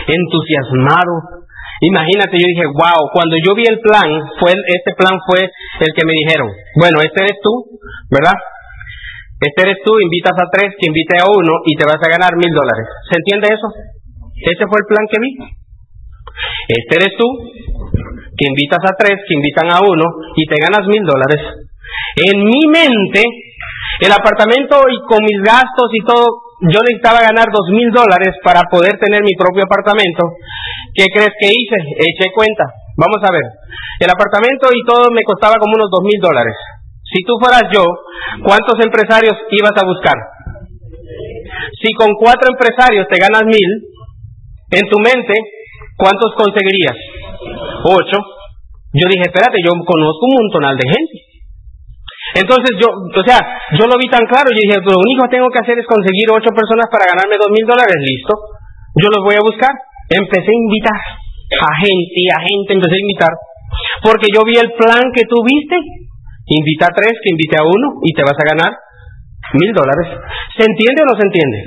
[0.05, 1.43] entusiasmado.
[1.81, 6.05] Imagínate, yo dije, wow, cuando yo vi el plan, fue este plan fue el que
[6.05, 7.53] me dijeron, bueno, este eres tú,
[8.09, 8.37] ¿verdad?
[9.37, 12.33] Este eres tú, invitas a tres, que invite a uno y te vas a ganar
[12.33, 12.85] mil dólares.
[13.05, 13.69] ¿Se entiende eso?
[14.33, 15.31] Ese fue el plan que vi.
[16.69, 17.27] Este eres tú,
[18.33, 21.69] que invitas a tres, que invitan a uno y te ganas mil dólares.
[22.25, 23.21] En mi mente,
[24.01, 26.25] el apartamento y con mis gastos y todo,
[26.69, 30.25] yo necesitaba ganar dos mil dólares para poder tener mi propio apartamento.
[30.93, 31.77] ¿Qué crees que hice?
[31.97, 32.65] Eché cuenta.
[32.97, 33.45] Vamos a ver.
[34.01, 36.53] El apartamento y todo me costaba como unos dos mil dólares.
[37.05, 37.85] Si tú fueras yo,
[38.43, 40.17] ¿cuántos empresarios ibas a buscar?
[41.81, 43.69] Si con cuatro empresarios te ganas mil,
[44.71, 45.33] en tu mente,
[45.95, 46.97] ¿cuántos conseguirías?
[47.85, 48.17] Ocho.
[48.93, 51.16] Yo dije, espérate, yo conozco un montonal de gente.
[52.35, 53.39] Entonces yo, o sea,
[53.77, 56.27] yo lo vi tan claro, yo dije, lo único que tengo que hacer es conseguir
[56.27, 58.35] ocho personas para ganarme dos mil dólares, listo.
[58.99, 59.71] Yo los voy a buscar.
[60.09, 63.33] Empecé a invitar a gente y a gente, empecé a invitar.
[64.03, 65.77] Porque yo vi el plan que tú viste.
[66.47, 68.71] Invita a tres, que invite a uno y te vas a ganar
[69.53, 70.07] mil dólares.
[70.55, 71.59] ¿Se entiende o no se entiende?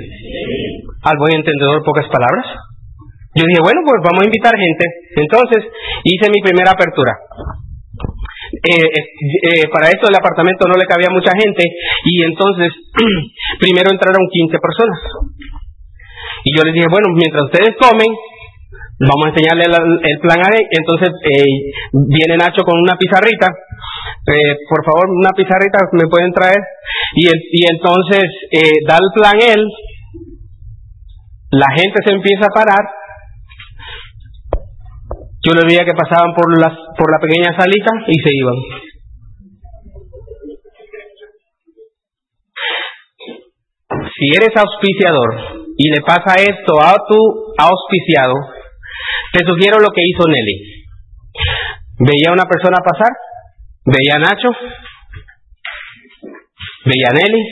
[1.05, 2.45] Al buen entendedor, pocas palabras.
[3.33, 4.85] Yo dije, bueno, pues vamos a invitar gente.
[5.15, 5.69] Entonces
[6.03, 7.13] hice mi primera apertura.
[8.61, 11.65] Eh, eh, para esto el apartamento no le cabía mucha gente
[12.05, 12.69] y entonces
[13.59, 14.99] primero entraron 15 personas.
[16.45, 18.09] Y yo les dije, bueno, mientras ustedes comen,
[19.01, 20.53] vamos a enseñarle el, plan A.
[20.53, 21.57] Entonces eh,
[22.05, 23.49] viene Nacho con una pizarrita.
[24.69, 26.61] por favor, una pizarrita me pueden traer.
[27.17, 28.29] Y, y entonces
[28.85, 29.65] da el plan él.
[31.49, 33.00] La gente se empieza a parar
[35.43, 38.57] yo les veía que pasaban por, las, por la pequeña salita y se iban.
[44.21, 47.17] Si eres auspiciador y le pasa esto a tu
[47.57, 48.35] auspiciado,
[49.33, 50.85] te sugiero lo que hizo Nelly.
[51.99, 53.11] Veía a una persona pasar,
[53.85, 54.49] veía a Nacho,
[56.85, 57.43] veía a Nelly,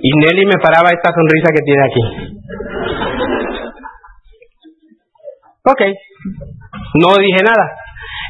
[0.00, 2.02] y Nelly me paraba esta sonrisa que tiene aquí.
[5.64, 5.82] Ok,
[6.94, 7.66] no dije nada.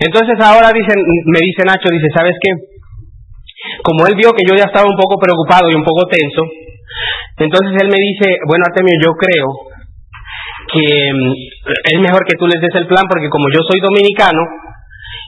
[0.00, 2.50] Entonces ahora me dice Nacho, dice, ¿sabes qué?
[3.82, 6.42] Como él vio que yo ya estaba un poco preocupado y un poco tenso,
[7.38, 9.46] entonces él me dice, bueno Artemio, yo creo
[10.70, 11.32] que mm,
[11.94, 14.42] es mejor que tú les des el plan porque como yo soy dominicano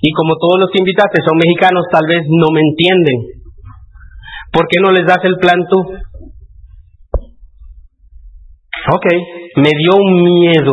[0.02, 3.18] y como todos los que invitaste son mexicanos, tal vez no me entienden.
[4.52, 5.78] ¿Por qué no les das el plan tú?
[8.94, 9.06] Ok,
[9.56, 10.72] me dio miedo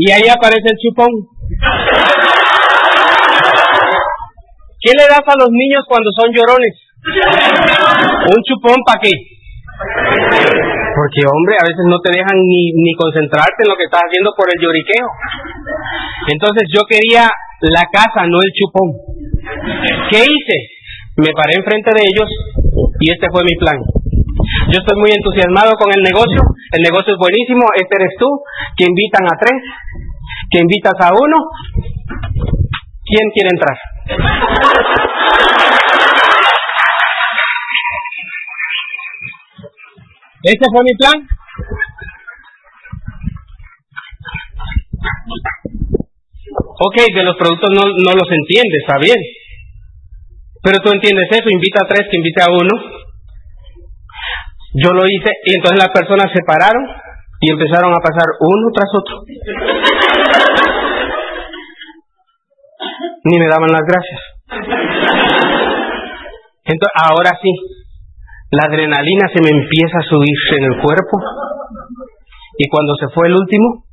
[0.00, 1.12] Y ahí aparece el chupón.
[4.80, 6.72] ¿Qué le das a los niños cuando son llorones?
[8.32, 9.12] Un chupón para qué?
[10.96, 14.32] Porque hombre, a veces no te dejan ni, ni concentrarte en lo que estás haciendo
[14.32, 15.08] por el lloriqueo.
[16.32, 17.28] Entonces yo quería
[17.60, 18.88] la casa, no el chupón.
[20.08, 20.58] ¿Qué hice?
[21.20, 22.28] Me paré enfrente de ellos
[23.04, 23.76] y este fue mi plan.
[24.70, 26.38] Yo estoy muy entusiasmado con el negocio,
[26.70, 28.26] el negocio es buenísimo, este eres tú,
[28.78, 29.58] que invitan a tres,
[30.48, 31.36] que invitas a uno.
[33.02, 33.76] ¿Quién quiere entrar?
[40.42, 41.18] Ese fue mi plan.
[46.78, 49.18] Ok, de los productos no, no los entiendes, está bien.
[50.62, 52.99] Pero tú entiendes eso, invita a tres, que invite a uno.
[54.74, 56.86] Yo lo hice y entonces las personas se pararon
[57.40, 59.24] y empezaron a pasar uno tras otro.
[63.24, 64.20] Ni me daban las gracias.
[66.64, 67.50] Entonces, ahora sí,
[68.50, 71.18] la adrenalina se me empieza a subir en el cuerpo
[72.58, 73.84] y cuando se fue el último,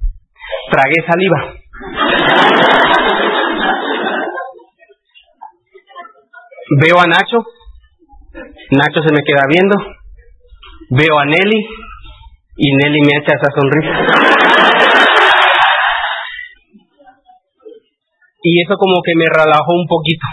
[0.69, 1.53] tragué saliva.
[6.81, 7.37] Veo a Nacho,
[8.71, 9.75] Nacho se me queda viendo,
[10.89, 11.61] veo a Nelly
[12.57, 13.93] y Nelly me echa esa sonrisa.
[18.43, 20.27] Y eso como que me relajó un poquito.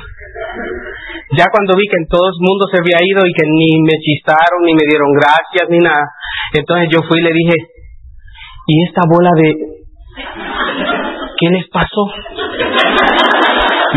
[1.36, 3.98] Ya cuando vi que en todo el mundo se había ido y que ni me
[3.98, 6.06] chistaron, ni me dieron gracias, ni nada,
[6.52, 7.56] entonces yo fui y le dije,
[8.68, 9.74] ¿y esta bola de...
[11.36, 12.06] ¿Qué les pasó?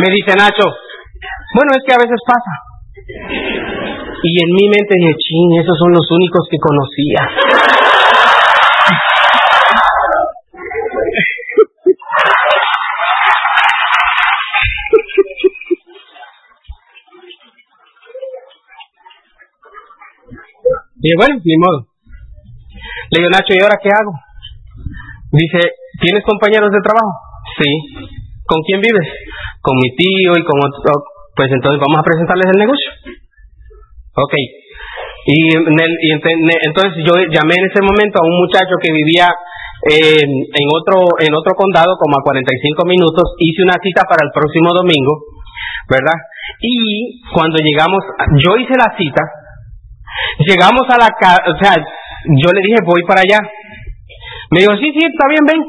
[0.01, 0.65] Me dice Nacho,
[1.53, 2.53] bueno, es que a veces pasa.
[4.23, 7.21] Y en mi mente dije, ching, esos son los únicos que conocía.
[20.99, 21.87] Y bueno, ni modo.
[23.11, 24.11] Le digo, Nacho, ¿y ahora qué hago?
[25.31, 25.59] Dice,
[26.01, 27.13] ¿tienes compañeros de trabajo?
[27.55, 27.69] Sí.
[28.45, 29.07] ¿Con quién vives?
[29.61, 31.03] Con mi tío y con otro.
[31.35, 32.91] Pues entonces vamos a presentarles el negocio.
[34.17, 34.33] Ok.
[35.27, 39.27] Y, y entonces yo llamé en ese momento a un muchacho que vivía
[39.91, 43.35] en, en, otro, en otro condado, como a 45 minutos.
[43.37, 45.13] Hice una cita para el próximo domingo,
[45.89, 46.15] ¿verdad?
[46.61, 48.01] Y cuando llegamos,
[48.41, 49.21] yo hice la cita,
[50.39, 53.39] Llegamos a la casa, o sea, yo le dije, voy para allá.
[54.51, 55.61] Me dijo, sí, sí, está bien, ven.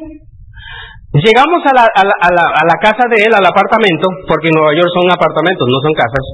[1.25, 4.49] Llegamos a la, a, la, a, la, a la casa de él, al apartamento, porque
[4.49, 6.25] en Nueva York son apartamentos, no son casas.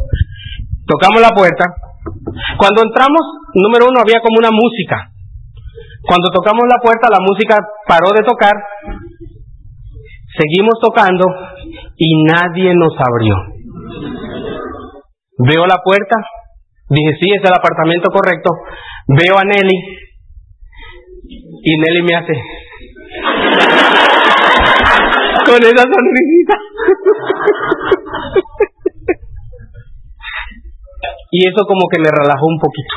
[0.87, 1.65] Tocamos la puerta.
[2.59, 3.23] Cuando entramos,
[3.55, 5.11] número uno, había como una música.
[6.07, 7.57] Cuando tocamos la puerta, la música
[7.89, 8.53] paró de tocar.
[10.37, 11.25] Seguimos tocando
[11.97, 13.35] y nadie nos abrió.
[15.39, 16.17] Veo la puerta,
[16.89, 18.51] Dije, sí, es el apartamento correcto.
[19.09, 19.99] Veo a Nelly
[21.63, 22.33] y Nelly me hace
[25.47, 26.59] con esa sonrisita.
[31.35, 32.95] y eso como que me relajó un poquito.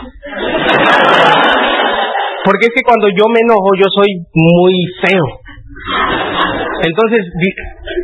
[2.45, 5.25] Porque es que cuando yo me enojo yo soy muy feo.
[6.85, 7.25] Entonces,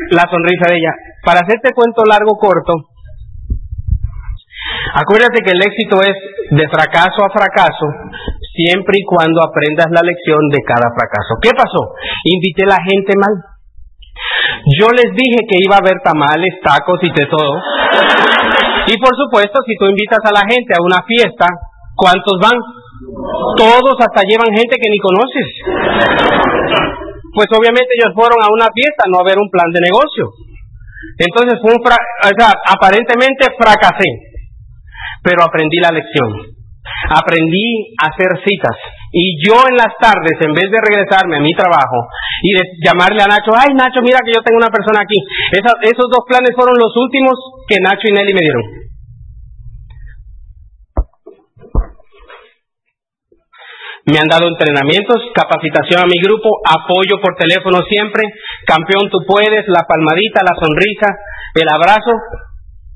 [0.09, 0.93] la sonrisa de ella.
[1.23, 2.73] Para hacerte cuento largo corto,
[4.95, 6.15] Acuérdate que el éxito es
[6.49, 7.87] de fracaso a fracaso,
[8.55, 11.35] siempre y cuando aprendas la lección de cada fracaso.
[11.41, 11.93] ¿Qué pasó?
[12.23, 13.33] Invité a la gente mal.
[14.79, 17.53] Yo les dije que iba a haber tamales, tacos y de todo.
[18.87, 21.47] Y por supuesto, si tú invitas a la gente a una fiesta,
[21.95, 22.57] ¿cuántos van?
[23.55, 25.47] Todos hasta llevan gente que ni conoces.
[27.33, 30.29] Pues obviamente ellos fueron a una fiesta, no a ver un plan de negocio.
[31.17, 34.33] Entonces fue un o sea, aparentemente fracasé
[35.23, 36.29] pero aprendí la lección.
[37.09, 38.77] Aprendí a hacer citas.
[39.13, 42.09] Y yo en las tardes, en vez de regresarme a mi trabajo
[42.41, 45.21] y de llamarle a Nacho, ay Nacho, mira que yo tengo una persona aquí.
[45.53, 47.37] esos dos planes fueron los últimos
[47.69, 48.65] que Nacho y Nelly me dieron.
[54.09, 58.25] Me han dado entrenamientos, capacitación a mi grupo, apoyo por teléfono siempre,
[58.65, 61.07] campeón tú puedes, la palmadita, la sonrisa,
[61.53, 62.11] el abrazo,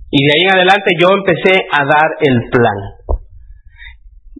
[0.09, 2.96] y de ahí en adelante yo empecé a dar el plan.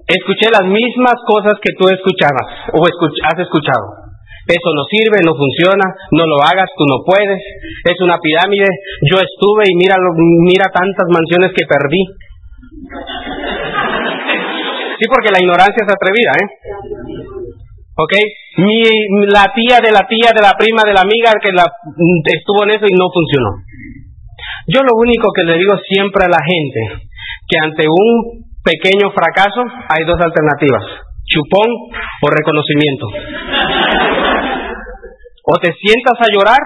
[0.08, 4.08] Escuché las mismas cosas que tú escuchabas o has escuchado.
[4.48, 5.84] Eso no sirve, no funciona,
[6.16, 7.44] no lo hagas, tú no puedes.
[7.84, 8.68] Es una pirámide.
[9.12, 10.00] Yo estuve y mira,
[10.48, 12.00] mira tantas mansiones que perdí.
[14.96, 16.48] Sí, porque la ignorancia es atrevida, ¿eh?
[18.00, 18.14] ¿Ok?
[18.64, 21.68] Mi, la tía de la tía de la prima de la amiga que la,
[22.32, 23.52] estuvo en eso y no funcionó.
[24.72, 27.04] Yo lo único que le digo siempre a la gente,
[27.50, 30.84] que ante un pequeño fracaso hay dos alternativas,
[31.24, 31.70] chupón
[32.20, 33.08] o reconocimiento.
[35.48, 36.60] O te sientas a llorar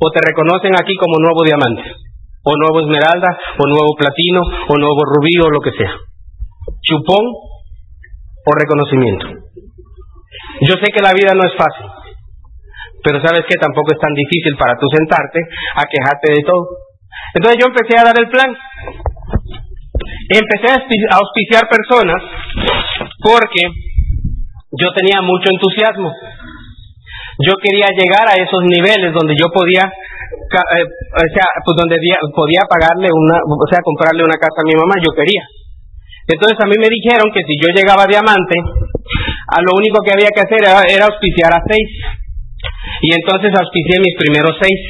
[0.00, 5.04] o te reconocen aquí como nuevo diamante, o nuevo esmeralda, o nuevo platino, o nuevo
[5.04, 5.92] rubí, o lo que sea.
[6.80, 7.24] Chupón
[8.40, 9.26] o reconocimiento.
[10.64, 11.84] Yo sé que la vida no es fácil,
[13.04, 15.40] pero sabes que tampoco es tan difícil para tú sentarte
[15.76, 16.64] a quejarte de todo.
[17.34, 18.56] Entonces yo empecé a dar el plan.
[20.30, 22.22] Empecé a auspiciar personas
[23.18, 23.66] porque
[24.78, 26.12] yo tenía mucho entusiasmo.
[27.42, 31.96] Yo quería llegar a esos niveles donde yo podía, eh, o sea, pues donde
[32.36, 35.42] podía pagarle una, o sea, comprarle una casa a mi mamá, yo quería.
[36.30, 40.14] Entonces a mí me dijeron que si yo llegaba a diamante, a lo único que
[40.14, 41.90] había que hacer era, auspiciar a seis.
[43.02, 44.80] Y entonces auspicié mis primeros seis.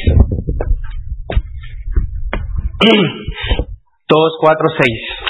[4.11, 5.30] Dos, cuatro, seis.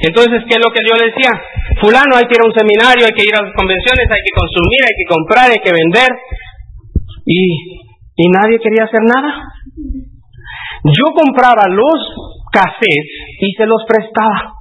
[0.00, 1.32] Entonces, ¿qué es lo que yo le decía?
[1.80, 4.34] Fulano, hay que ir a un seminario, hay que ir a las convenciones, hay que
[4.36, 6.10] consumir, hay que comprar, hay que vender.
[7.26, 7.40] Y,
[8.16, 9.30] y nadie quería hacer nada.
[10.84, 11.98] Yo compraba los
[12.52, 13.10] cassettes
[13.40, 14.54] y se los prestaba.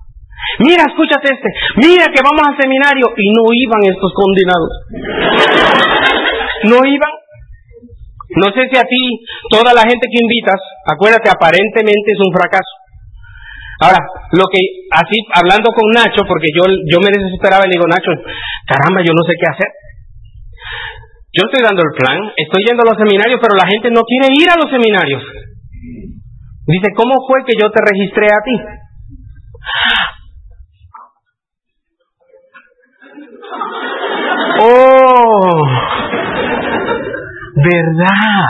[0.59, 1.49] Mira, escúchate este.
[1.77, 3.05] Mira que vamos al seminario.
[3.17, 4.71] Y no iban estos condenados.
[6.65, 7.13] No iban.
[8.35, 9.01] No sé si a ti,
[9.49, 12.84] toda la gente que invitas, acuérdate, aparentemente es un fracaso.
[13.81, 13.99] Ahora,
[14.31, 14.59] lo que,
[14.91, 18.11] así, hablando con Nacho, porque yo, yo me desesperaba y le digo, Nacho,
[18.63, 19.71] caramba, yo no sé qué hacer.
[21.35, 24.31] Yo estoy dando el plan, estoy yendo a los seminarios, pero la gente no quiere
[24.31, 25.21] ir a los seminarios.
[26.67, 28.55] Dice, ¿cómo fue que yo te registré a ti?
[34.57, 35.63] Oh,
[37.55, 38.45] verdad.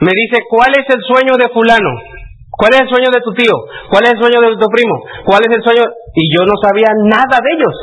[0.00, 1.90] Me dice, ¿cuál es el sueño de fulano?
[2.62, 3.50] ¿Cuál es el sueño de tu tío?
[3.90, 4.94] ¿Cuál es el sueño de tu primo?
[5.26, 5.82] ¿Cuál es el sueño?
[6.14, 7.74] Y yo no sabía nada de ellos.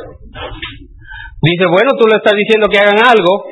[1.43, 3.43] Dice, bueno, tú le estás diciendo que hagan algo,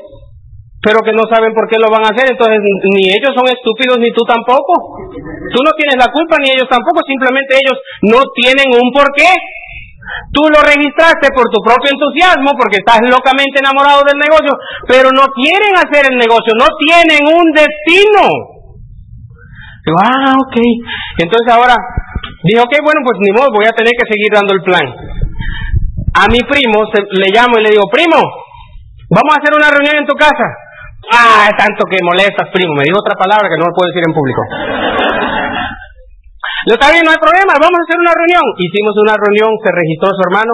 [0.80, 2.64] pero que no saben por qué lo van a hacer, entonces
[2.96, 4.72] ni ellos son estúpidos ni tú tampoco.
[5.52, 7.76] Tú no tienes la culpa ni ellos tampoco, simplemente ellos
[8.08, 9.28] no tienen un porqué.
[10.32, 14.56] Tú lo registraste por tu propio entusiasmo, porque estás locamente enamorado del negocio,
[14.88, 18.57] pero no quieren hacer el negocio, no tienen un destino
[19.96, 20.58] ah, ok.
[21.20, 21.76] Entonces ahora
[22.44, 24.86] dijo, ok, bueno, pues ni modo, voy a tener que seguir dando el plan.
[26.18, 28.18] A mi primo le llamo y le digo, primo,
[29.12, 30.48] vamos a hacer una reunión en tu casa.
[31.12, 32.74] Ah, tanto que molestas, primo.
[32.76, 34.42] Me dijo otra palabra que no puedo decir en público.
[36.68, 38.44] Lo está bien, no hay problema, vamos a hacer una reunión.
[38.60, 40.52] Hicimos una reunión, se registró su hermano.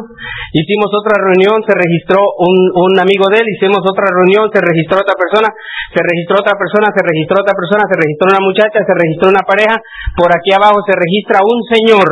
[0.53, 3.47] Hicimos otra reunión, se registró un, un amigo de él.
[3.49, 5.49] Hicimos otra reunión, se registró otra persona.
[5.89, 9.41] Se registró otra persona, se registró otra persona, se registró una muchacha, se registró una
[9.41, 9.75] pareja.
[10.13, 12.05] Por aquí abajo se registra un señor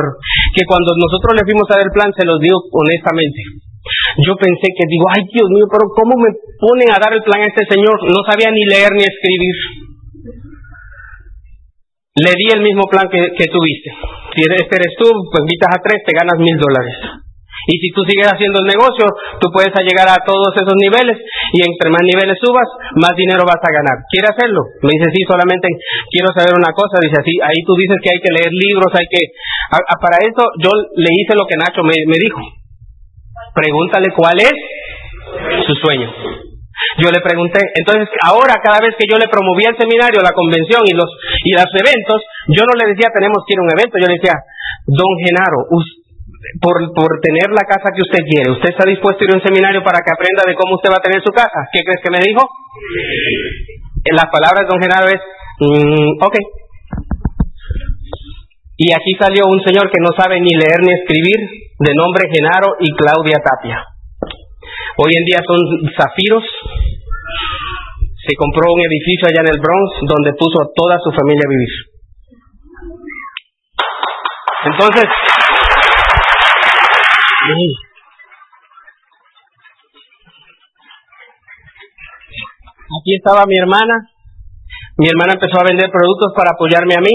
[0.50, 3.38] que cuando nosotros le fuimos a dar el plan se los digo honestamente.
[4.18, 7.38] Yo pensé que digo, ay Dios mío, pero ¿cómo me ponen a dar el plan
[7.38, 8.02] a este señor?
[8.02, 9.91] No sabía ni leer ni escribir
[12.14, 13.90] le di el mismo plan que, que tuviste.
[14.36, 17.22] Si este eres tú, pues invitas a tres, te ganas mil dólares.
[17.62, 19.06] Y si tú sigues haciendo el negocio,
[19.38, 21.14] tú puedes llegar a todos esos niveles
[21.54, 22.66] y entre más niveles subas,
[22.98, 24.02] más dinero vas a ganar.
[24.10, 24.66] ¿Quiere hacerlo?
[24.82, 25.70] Me dice, sí, solamente
[26.10, 26.98] quiero saber una cosa.
[26.98, 29.22] Dice así, ahí tú dices que hay que leer libros, hay que...
[30.02, 32.42] para eso yo le hice lo que Nacho me, me dijo.
[33.54, 34.56] Pregúntale cuál es
[35.62, 36.51] su sueño.
[37.00, 40.84] Yo le pregunté, entonces ahora cada vez que yo le promovía el seminario, la convención
[40.84, 41.08] y los
[41.44, 42.20] y los eventos,
[42.52, 44.36] yo no le decía tenemos que ir a un evento, yo le decía,
[44.84, 45.60] don Genaro,
[46.60, 49.46] por, por tener la casa que usted quiere, ¿usted está dispuesto a ir a un
[49.46, 51.64] seminario para que aprenda de cómo usted va a tener su casa?
[51.72, 52.42] ¿Qué crees que me dijo?
[54.12, 55.22] Las palabras de don Genaro es,
[55.62, 56.36] mm, ok.
[58.76, 61.38] Y aquí salió un señor que no sabe ni leer ni escribir,
[61.78, 63.91] de nombre Genaro y Claudia Tapia.
[64.96, 65.56] Hoy en día son
[65.96, 66.44] zafiros.
[68.22, 71.52] Se compró un edificio allá en el Bronx donde puso a toda su familia a
[71.52, 71.72] vivir.
[74.64, 75.06] Entonces,
[83.00, 84.12] aquí estaba mi hermana.
[84.98, 87.10] Mi hermana empezó a vender productos para apoyarme a mí.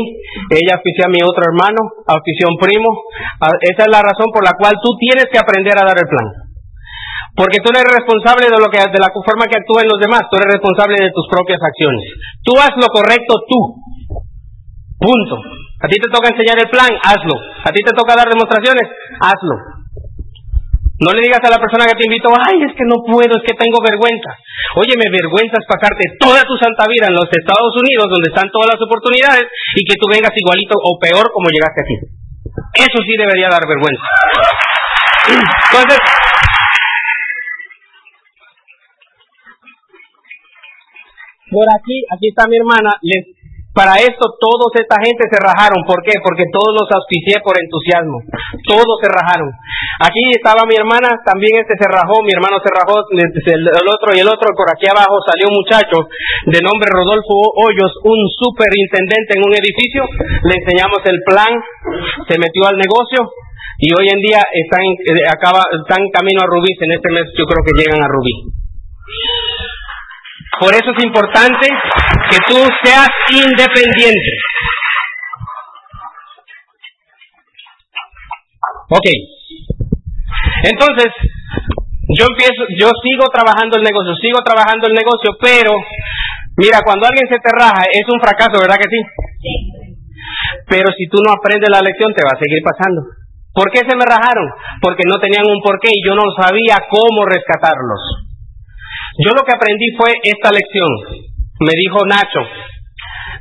[0.49, 1.77] Ella ofició a mi otro hermano,
[2.09, 2.89] ofició a un primo.
[3.39, 6.09] Ah, esa es la razón por la cual tú tienes que aprender a dar el
[6.09, 6.46] plan.
[7.37, 10.41] Porque tú eres responsable de lo que de la forma que actúan los demás, tú
[10.41, 12.01] eres responsable de tus propias acciones.
[12.41, 13.59] Tú haz lo correcto tú.
[14.97, 15.37] Punto.
[15.77, 17.37] A ti te toca enseñar el plan, hazlo.
[17.37, 18.89] A ti te toca dar demostraciones,
[19.21, 19.77] hazlo.
[20.97, 23.45] No le digas a la persona que te invitó, ay, es que no puedo, es
[23.45, 24.33] que tengo vergüenza.
[24.81, 28.49] Oye, me vergüenza es pasarte toda tu santa vida en los Estados Unidos, donde están
[28.49, 29.45] todas las oportunidades,
[29.77, 31.97] y que tú vengas igualito o peor como llegaste aquí.
[32.81, 34.01] Eso sí debería dar vergüenza.
[35.69, 36.01] Entonces,
[41.51, 42.91] por aquí, aquí está mi hermana,
[43.77, 45.85] para esto todos esta gente se rajaron.
[45.85, 46.17] ¿Por qué?
[46.25, 48.25] Porque todos los auspicié por entusiasmo.
[48.65, 49.53] Todos se rajaron.
[50.01, 54.25] Aquí estaba mi hermana, también este se rajó, mi hermano se rajó, el otro y
[54.25, 54.49] el otro.
[54.57, 56.09] Por aquí abajo salió un muchacho
[56.49, 60.09] de nombre Rodolfo Hoyos, un superintendente en un edificio.
[60.41, 61.53] Le enseñamos el plan,
[62.25, 63.29] se metió al negocio
[63.77, 66.73] y hoy en día están, eh, acaba, están camino a Rubí.
[66.81, 68.57] En este mes yo creo que llegan a Rubí.
[70.59, 71.67] Por eso es importante
[72.29, 74.31] que tú seas independiente.
[78.89, 79.07] Ok.
[80.63, 81.11] Entonces,
[82.17, 85.75] yo empiezo, yo sigo trabajando el negocio, sigo trabajando el negocio, pero
[86.57, 88.99] mira, cuando alguien se te raja es un fracaso, ¿verdad que sí?
[89.43, 89.53] Sí.
[90.67, 93.03] Pero si tú no aprendes la lección te va a seguir pasando.
[93.53, 94.47] ¿Por qué se me rajaron?
[94.81, 98.26] Porque no tenían un porqué y yo no sabía cómo rescatarlos.
[99.17, 100.89] Yo lo que aprendí fue esta lección.
[101.59, 102.41] Me dijo Nacho,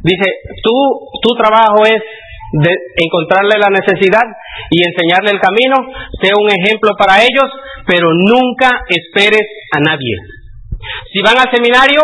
[0.01, 0.27] dice,
[0.65, 0.73] tú,
[1.21, 2.01] tu trabajo es
[2.65, 2.73] de
[3.05, 4.25] encontrarle la necesidad
[4.71, 5.77] y enseñarle el camino,
[6.23, 7.49] sea un ejemplo para ellos,
[7.87, 9.45] pero nunca esperes
[9.77, 10.17] a nadie.
[11.13, 12.01] Si van al seminario,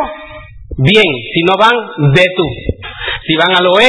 [0.77, 1.77] bien, si no van,
[2.13, 2.45] ve tú.
[3.25, 3.89] Si van al OE,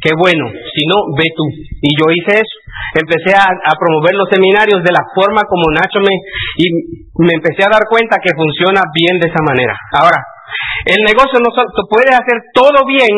[0.00, 1.44] qué bueno, si no, ve tú.
[1.82, 2.57] Y yo hice eso
[2.94, 3.46] empecé a,
[3.78, 6.14] promover los seminarios de la forma como Nacho me,
[6.58, 6.66] y
[7.24, 9.74] me empecé a dar cuenta que funciona bien de esa manera.
[9.92, 10.18] Ahora,
[10.86, 13.12] el negocio no se puede hacer todo bien,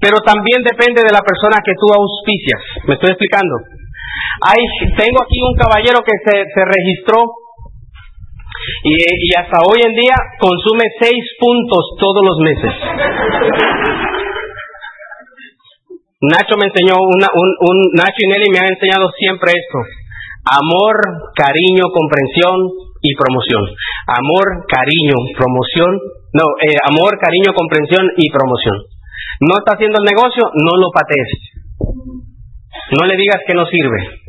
[0.00, 2.60] pero también depende de la persona que tú auspicias.
[2.88, 3.54] ¿Me estoy explicando?
[4.48, 4.62] Hay,
[4.96, 7.18] tengo aquí un caballero que se, se registró
[8.84, 12.72] y, y, hasta hoy en día consume seis puntos todos los meses.
[16.22, 19.78] Nacho me enseñó, una, un, un, Nacho y Nelly me han enseñado siempre esto.
[20.46, 20.94] Amor,
[21.34, 22.58] cariño, comprensión
[23.02, 23.64] y promoción.
[24.06, 25.92] Amor, cariño, promoción.
[26.32, 28.78] No, eh, amor, cariño, comprensión y promoción.
[29.40, 31.30] No está haciendo el negocio, no lo patees.
[32.94, 34.24] No le digas que no sirve.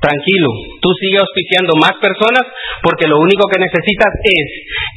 [0.00, 0.48] Tranquilo,
[0.82, 2.42] tú sigue auspiciando más personas
[2.82, 4.46] porque lo único que necesitas es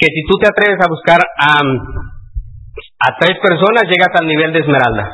[0.01, 4.59] que si tú te atreves a buscar a, a tres personas, llegas al nivel de
[4.59, 5.13] esmeralda.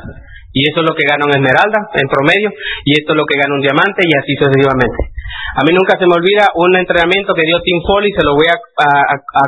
[0.52, 2.52] Y eso es lo que gana un esmeralda en promedio,
[2.84, 5.16] y esto es lo que gana un diamante, y así sucesivamente.
[5.56, 8.48] A mí nunca se me olvida un entrenamiento que dio Tim Foley, se lo voy
[8.52, 8.56] a,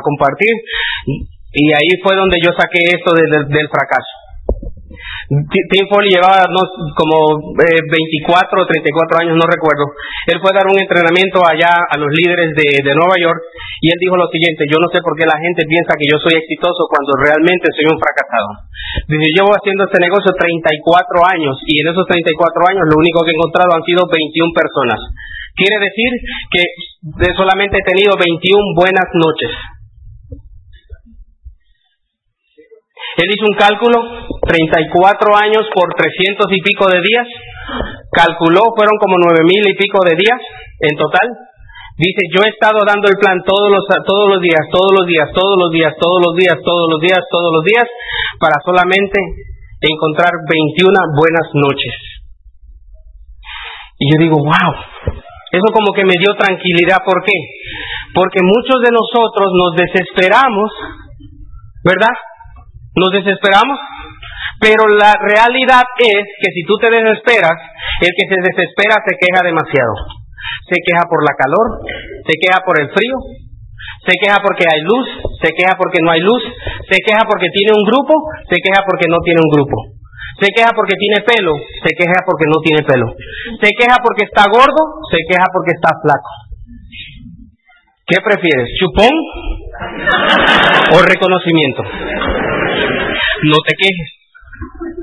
[0.01, 0.53] compartir,
[1.53, 4.24] y ahí fue donde yo saqué esto del fracaso.
[5.25, 7.17] Tim Foley llevaba como
[7.57, 9.89] 24 eh, o 34 años, no recuerdo.
[10.29, 13.41] Él fue a dar un entrenamiento allá a los líderes de, Nueva York
[13.81, 16.21] y él dijo lo siguiente, yo no sé por qué la gente piensa que yo
[16.21, 18.69] soy exitoso cuando realmente soy un fracasado.
[19.09, 20.69] Dice, llevo haciendo este negocio 34
[21.25, 24.99] años y en esos 34 años lo único que he encontrado han sido 21 personas.
[25.57, 26.11] Quiere decir
[26.53, 26.63] que
[27.33, 29.74] solamente he tenido 21 buenas noches.
[33.15, 33.95] Él hizo un cálculo,
[34.43, 37.27] 34 años por 300 y pico de días,
[38.11, 40.41] calculó, fueron como 9 mil y pico de días
[40.83, 41.27] en total.
[41.95, 45.31] Dice, yo he estado dando el plan todos los, todos los días, todos los días,
[45.31, 47.87] todos los días, todos los días, todos los días, todos los días,
[48.35, 49.15] para solamente
[49.79, 51.95] encontrar 21 buenas noches.
[53.95, 54.71] Y yo digo, wow,
[55.55, 56.99] eso como que me dio tranquilidad.
[56.99, 57.37] ¿Por qué?
[58.11, 60.67] Porque muchos de nosotros nos desesperamos,
[61.79, 62.11] ¿verdad?
[62.95, 63.79] Nos desesperamos.
[64.59, 67.59] Pero la realidad es que si tú te desesperas,
[68.01, 69.93] el que se desespera se queja demasiado.
[70.71, 71.83] Se queja por la calor,
[72.23, 73.15] se queja por el frío,
[74.05, 75.05] se queja porque hay luz,
[75.41, 76.41] se queja porque no hay luz,
[76.87, 78.13] se queja porque tiene un grupo,
[78.47, 79.77] se queja porque no tiene un grupo.
[80.39, 83.07] Se queja porque tiene pelo, se queja porque no tiene pelo.
[83.61, 86.31] Se queja porque está gordo, se queja porque está flaco.
[88.05, 89.13] ¿Qué prefieres, chupón
[90.93, 91.81] o reconocimiento?
[93.43, 94.09] No te quejes.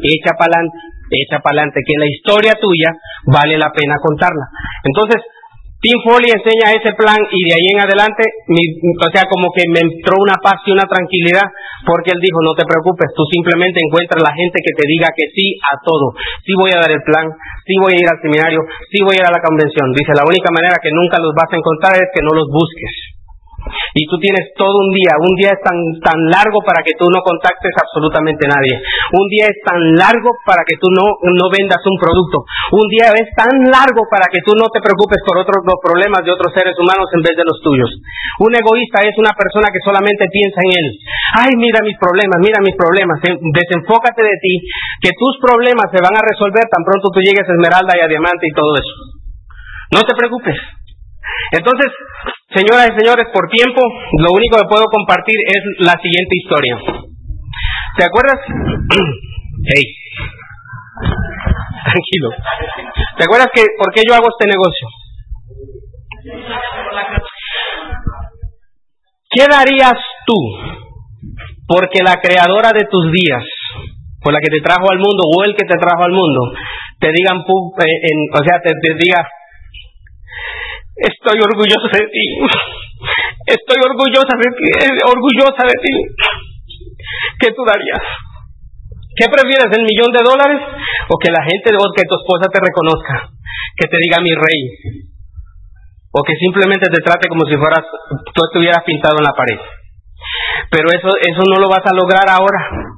[0.01, 0.78] Echa para adelante,
[1.12, 2.91] echa para adelante, que la historia tuya
[3.28, 4.49] vale la pena contarla.
[4.85, 5.20] Entonces,
[5.83, 9.83] Tim Foley enseña ese plan y de ahí en adelante, o sea, como que me
[9.83, 11.43] entró una paz y una tranquilidad,
[11.83, 15.26] porque él dijo, no te preocupes, tú simplemente encuentras la gente que te diga que
[15.35, 16.14] sí a todo.
[16.47, 17.26] Sí voy a dar el plan,
[17.66, 18.62] sí voy a ir al seminario,
[18.95, 19.91] sí voy a ir a la convención.
[19.91, 23.12] Dice, la única manera que nunca los vas a encontrar es que no los busques.
[23.95, 27.07] Y tú tienes todo un día, un día es tan, tan largo para que tú
[27.09, 28.75] no contactes absolutamente a nadie,
[29.13, 32.45] un día es tan largo para que tú no, no vendas un producto,
[32.75, 36.25] un día es tan largo para que tú no te preocupes por otros los problemas
[36.25, 37.91] de otros seres humanos en vez de los tuyos.
[38.41, 40.89] Un egoísta es una persona que solamente piensa en él.
[41.39, 44.55] Ay, mira mis problemas, mira mis problemas, desenfócate de ti,
[45.01, 48.09] que tus problemas se van a resolver tan pronto tú llegues a Esmeralda y a
[48.09, 48.95] Diamante y todo eso.
[49.93, 50.57] No te preocupes.
[51.53, 51.89] Entonces,
[52.51, 53.81] señoras y señores, por tiempo,
[54.18, 56.77] lo único que puedo compartir es la siguiente historia.
[57.97, 58.41] ¿Te acuerdas?
[59.75, 59.85] hey,
[61.85, 62.29] tranquilo.
[63.18, 64.89] ¿Te acuerdas que por qué yo hago este negocio?
[69.31, 70.37] ¿Qué darías tú
[71.66, 73.45] porque la creadora de tus días,
[74.20, 76.53] por la que te trajo al mundo o el que te trajo al mundo,
[77.01, 79.25] te digan, eh, o sea, te, te diga,
[81.03, 82.26] Estoy orgulloso de ti.
[83.46, 84.68] Estoy orgullosa de ti,
[85.03, 85.94] orgullosa de ti.
[87.40, 88.03] ¿Qué tú darías?
[89.18, 90.62] ¿Qué prefieres, el millón de dólares
[91.11, 93.28] o que la gente o que tu esposa te reconozca,
[93.76, 94.61] que te diga mi rey?
[96.14, 97.82] O que simplemente te trate como si fueras
[98.32, 99.59] tú estuvieras pintado en la pared.
[100.70, 102.91] Pero eso eso no lo vas a lograr ahora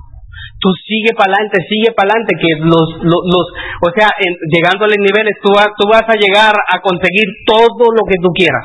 [0.64, 3.44] tú sigue para adelante, sigue para adelante, que los, los,
[3.84, 4.08] o sea,
[4.48, 8.32] llegando a los niveles, tú, tú vas a llegar a conseguir todo lo que tú
[8.32, 8.64] quieras.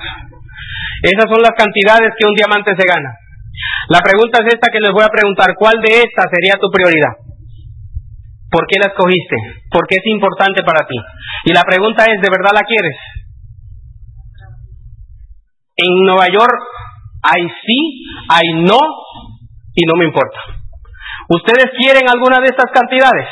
[1.04, 3.12] Esas son las cantidades que un diamante se gana.
[3.91, 7.20] La pregunta es esta que les voy a preguntar, ¿cuál de estas sería tu prioridad?
[8.47, 9.36] ¿Por qué la escogiste?
[9.68, 10.95] ¿Por qué es importante para ti?
[11.45, 12.95] Y la pregunta es, ¿de verdad la quieres?
[15.76, 16.60] En Nueva York
[17.28, 17.80] hay sí,
[18.32, 18.80] hay no
[19.76, 20.59] y no me importa.
[21.30, 23.30] ¿Ustedes quieren alguna de estas cantidades?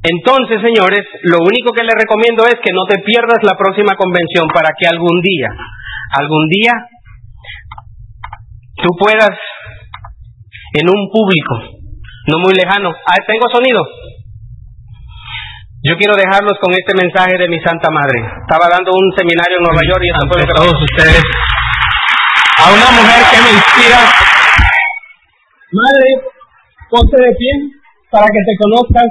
[0.00, 4.48] Entonces, señores, lo único que les recomiendo es que no te pierdas la próxima convención
[4.48, 5.48] para que algún día,
[6.16, 6.72] algún día,
[8.80, 9.36] tú puedas
[10.72, 11.84] en un público,
[12.32, 12.88] no muy lejano.
[12.88, 13.84] Ah, tengo sonido.
[15.84, 18.24] Yo quiero dejarlos con este mensaje de mi Santa Madre.
[18.40, 21.22] Estaba dando un seminario en Nueva York y esto fue lo que todos ustedes.
[22.56, 24.23] A una mujer que me inspira
[25.74, 26.10] Madre,
[26.88, 27.50] ponte de pie
[28.08, 29.08] para que te conozcas.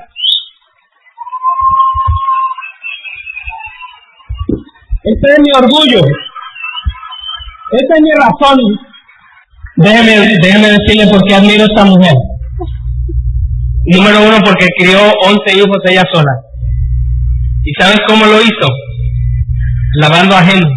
[5.04, 6.00] Este es mi orgullo.
[7.72, 8.58] Esta es mi razón.
[9.76, 12.14] Déjeme, decirle por qué admiro a esta mujer.
[13.88, 16.32] Número uno, porque crió 11 hijos ella sola.
[17.66, 18.68] ¿Y sabes cómo lo hizo?
[19.96, 20.68] Lavando ajeno.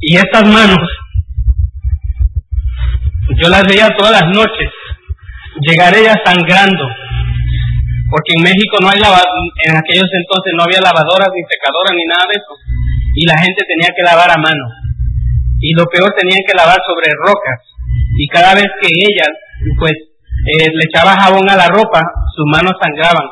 [0.00, 0.78] Y estas manos
[3.44, 4.72] yo las veía todas las noches,
[5.60, 6.88] llegar ella sangrando,
[8.08, 12.24] porque en México no hay en aquellos entonces no había lavadoras ni secadoras ni nada
[12.24, 12.52] de eso,
[13.12, 14.64] y la gente tenía que lavar a mano,
[15.60, 17.60] y lo peor tenían que lavar sobre rocas,
[18.16, 19.28] y cada vez que ella,
[19.76, 22.00] pues, eh, le echaba jabón a la ropa,
[22.32, 23.28] sus manos sangraban.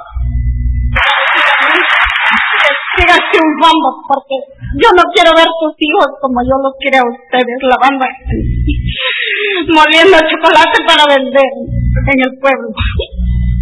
[3.13, 4.37] Siga triunfando, porque
[4.81, 8.09] yo no quiero ver tus hijos como yo los quiero a ustedes lavando
[9.77, 11.51] moliendo chocolate para vender
[11.93, 12.73] en el pueblo.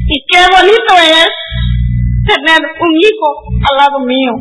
[0.07, 1.30] Y qué bonito es
[2.30, 3.28] tener un hijo
[3.59, 4.38] al lado mío.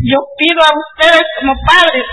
[0.00, 2.08] Yo pido a ustedes como padres,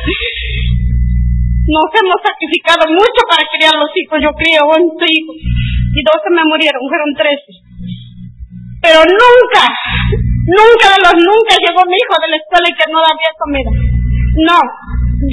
[1.71, 4.19] nos hemos sacrificado mucho para criar los hijos.
[4.19, 7.47] Yo crié 11 hijos y 12 me murieron, fueron 13.
[8.83, 9.63] Pero nunca,
[10.49, 13.71] nunca de los nunca llegó mi hijo de la escuela y que no había comida.
[14.49, 14.57] No,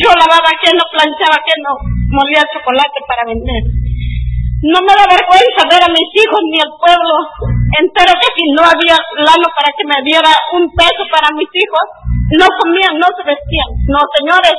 [0.02, 1.72] yo lavaba que no planchaba que no
[2.10, 3.62] molía chocolate para vender.
[4.66, 7.14] No me da vergüenza ver a mis hijos ni al pueblo
[7.76, 11.84] entero que si no había lano para que me diera un peso para mis hijos,
[12.40, 13.70] no comían, no se vestían.
[13.86, 14.56] No, señores,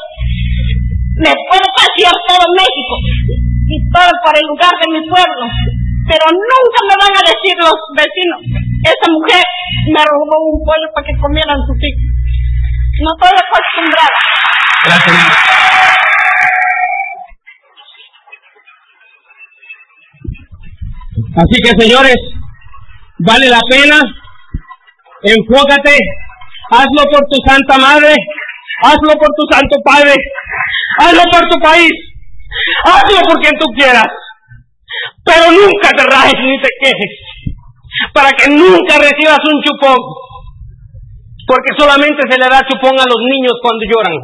[1.17, 2.95] me puedo pasear todo México
[3.67, 5.43] y todo por el lugar de mi pueblo,
[6.07, 8.39] pero nunca me van a decir los vecinos,
[8.83, 9.43] esa mujer
[9.91, 12.07] me robó un pueblo para que comieran sus hijos.
[13.03, 14.19] No estoy acostumbrada.
[14.85, 15.57] Gracias.
[21.37, 22.15] Así que señores,
[23.19, 23.99] vale la pena,
[25.21, 25.97] enfócate,
[26.71, 28.15] hazlo por tu Santa Madre,
[28.81, 30.13] hazlo por tu Santo Padre,
[30.99, 31.91] hazlo por tu país,
[32.85, 34.07] hazlo por quien tú quieras,
[35.27, 37.13] pero nunca te rajes ni te quejes,
[38.13, 39.99] para que nunca recibas un chupón,
[41.45, 44.17] porque solamente se le da chupón a los niños cuando lloran.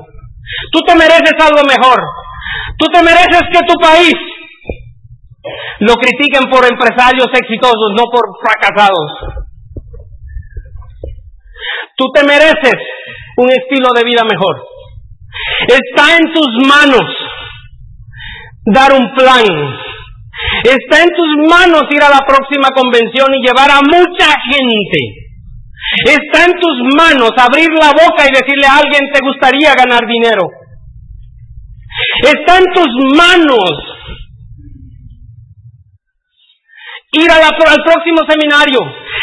[0.71, 1.99] Tú te mereces algo mejor,
[2.79, 4.15] tú te mereces que tu país
[5.79, 9.11] lo critiquen por empresarios exitosos, no por fracasados.
[11.97, 12.79] Tú te mereces
[13.37, 14.65] un estilo de vida mejor.
[15.67, 17.03] Está en tus manos
[18.65, 19.43] dar un plan.
[20.63, 25.23] Está en tus manos ir a la próxima convención y llevar a mucha gente.
[26.07, 30.43] Está en tus manos abrir la boca y decirle a alguien, ¿te gustaría ganar dinero?
[32.23, 33.69] Está en tus manos
[37.13, 38.79] ir al próximo seminario.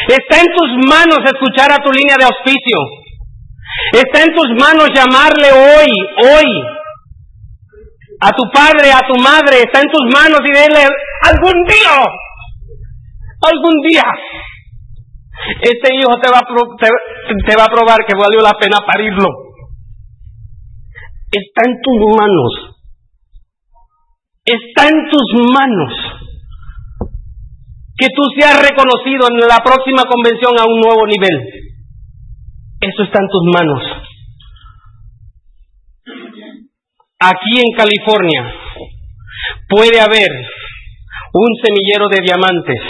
[0.09, 2.79] Está en tus manos escuchar a tu línea de auspicio.
[3.93, 5.91] Está en tus manos llamarle hoy,
[6.23, 6.51] hoy,
[8.21, 9.63] a tu padre, a tu madre.
[9.63, 10.87] Está en tus manos y dile,
[11.23, 11.97] algún día,
[13.43, 14.05] algún día,
[15.63, 19.29] este hijo te va, a te va a probar que valió la pena parirlo.
[21.33, 22.53] Está en tus manos.
[24.45, 25.93] Está en tus manos
[28.01, 31.37] que tú seas reconocido en la próxima convención a un nuevo nivel.
[32.81, 33.83] Eso está en tus manos.
[37.21, 38.55] Aquí en California
[39.69, 40.31] puede haber
[41.33, 42.81] un semillero de diamantes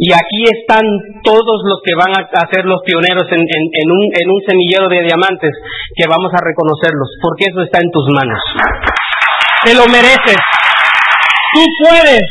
[0.00, 0.80] y aquí están
[1.20, 5.52] todos los que van a ser los pioneros en, un, en un semillero de diamantes
[5.92, 8.40] que vamos a reconocerlos, porque eso está en tus manos.
[9.60, 10.40] Te lo mereces.
[11.52, 12.24] Tú puedes.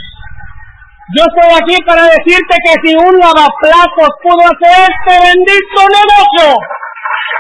[1.14, 6.58] Yo estoy aquí para decirte que si un lavaplatos pudo hacer este bendito negocio,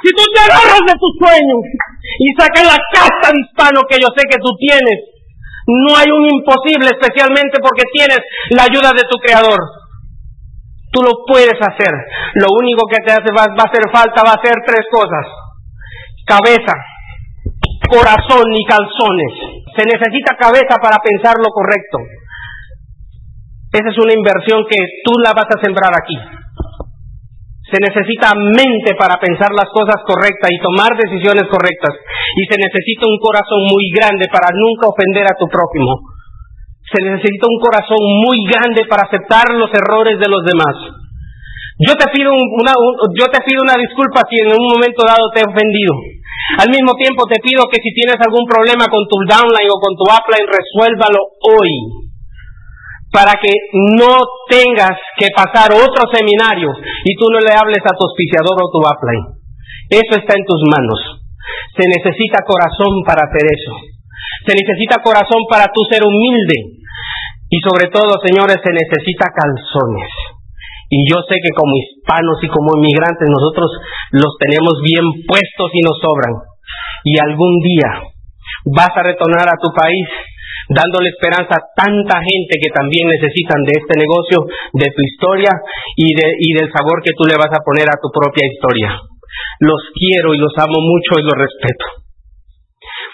[0.05, 1.61] si tú te agarras de tus sueños
[2.21, 5.18] y sacas la casa de hispano que yo sé que tú tienes,
[5.69, 8.17] no hay un imposible, especialmente porque tienes
[8.49, 9.59] la ayuda de tu creador.
[10.91, 11.93] Tú lo puedes hacer.
[12.41, 15.25] Lo único que te hace va, a hacer falta va a ser tres cosas.
[16.25, 16.73] Cabeza,
[17.85, 19.33] corazón y calzones.
[19.77, 22.01] Se necesita cabeza para pensar lo correcto.
[23.71, 26.17] Esa es una inversión que tú la vas a sembrar aquí.
[27.69, 31.93] Se necesita mente para pensar las cosas correctas y tomar decisiones correctas.
[32.33, 36.17] Y se necesita un corazón muy grande para nunca ofender a tu prójimo.
[36.89, 40.75] Se necesita un corazón muy grande para aceptar los errores de los demás.
[41.85, 42.73] Yo te pido una,
[43.13, 45.93] yo te pido una disculpa si en un momento dado te he ofendido.
[46.57, 49.93] Al mismo tiempo te pido que si tienes algún problema con tu downline o con
[49.93, 52.08] tu upline, resuélvalo hoy
[53.09, 53.49] para que
[53.97, 56.69] no tengas que pasar otro seminario
[57.05, 59.25] y tú no le hables a tu auspiciador o tu upline.
[59.89, 60.99] Eso está en tus manos.
[61.73, 63.73] Se necesita corazón para hacer eso.
[64.45, 66.77] Se necesita corazón para tú ser humilde.
[67.49, 70.09] Y sobre todo, señores, se necesita calzones.
[70.89, 73.69] Y yo sé que como hispanos y como inmigrantes nosotros
[74.13, 76.33] los tenemos bien puestos y nos sobran.
[77.05, 78.05] Y algún día
[78.73, 80.05] vas a retornar a tu país
[80.69, 84.45] dándole esperanza a tanta gente que también necesitan de este negocio,
[84.77, 85.49] de tu historia
[85.97, 88.93] y, de, y del sabor que tú le vas a poner a tu propia historia.
[89.65, 91.85] Los quiero y los amo mucho y los respeto.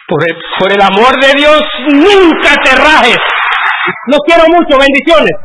[0.08, 1.64] Por el, por el amor de Dios,
[1.95, 3.18] nunca te rajes.
[4.12, 5.45] Los quiero mucho, bendiciones.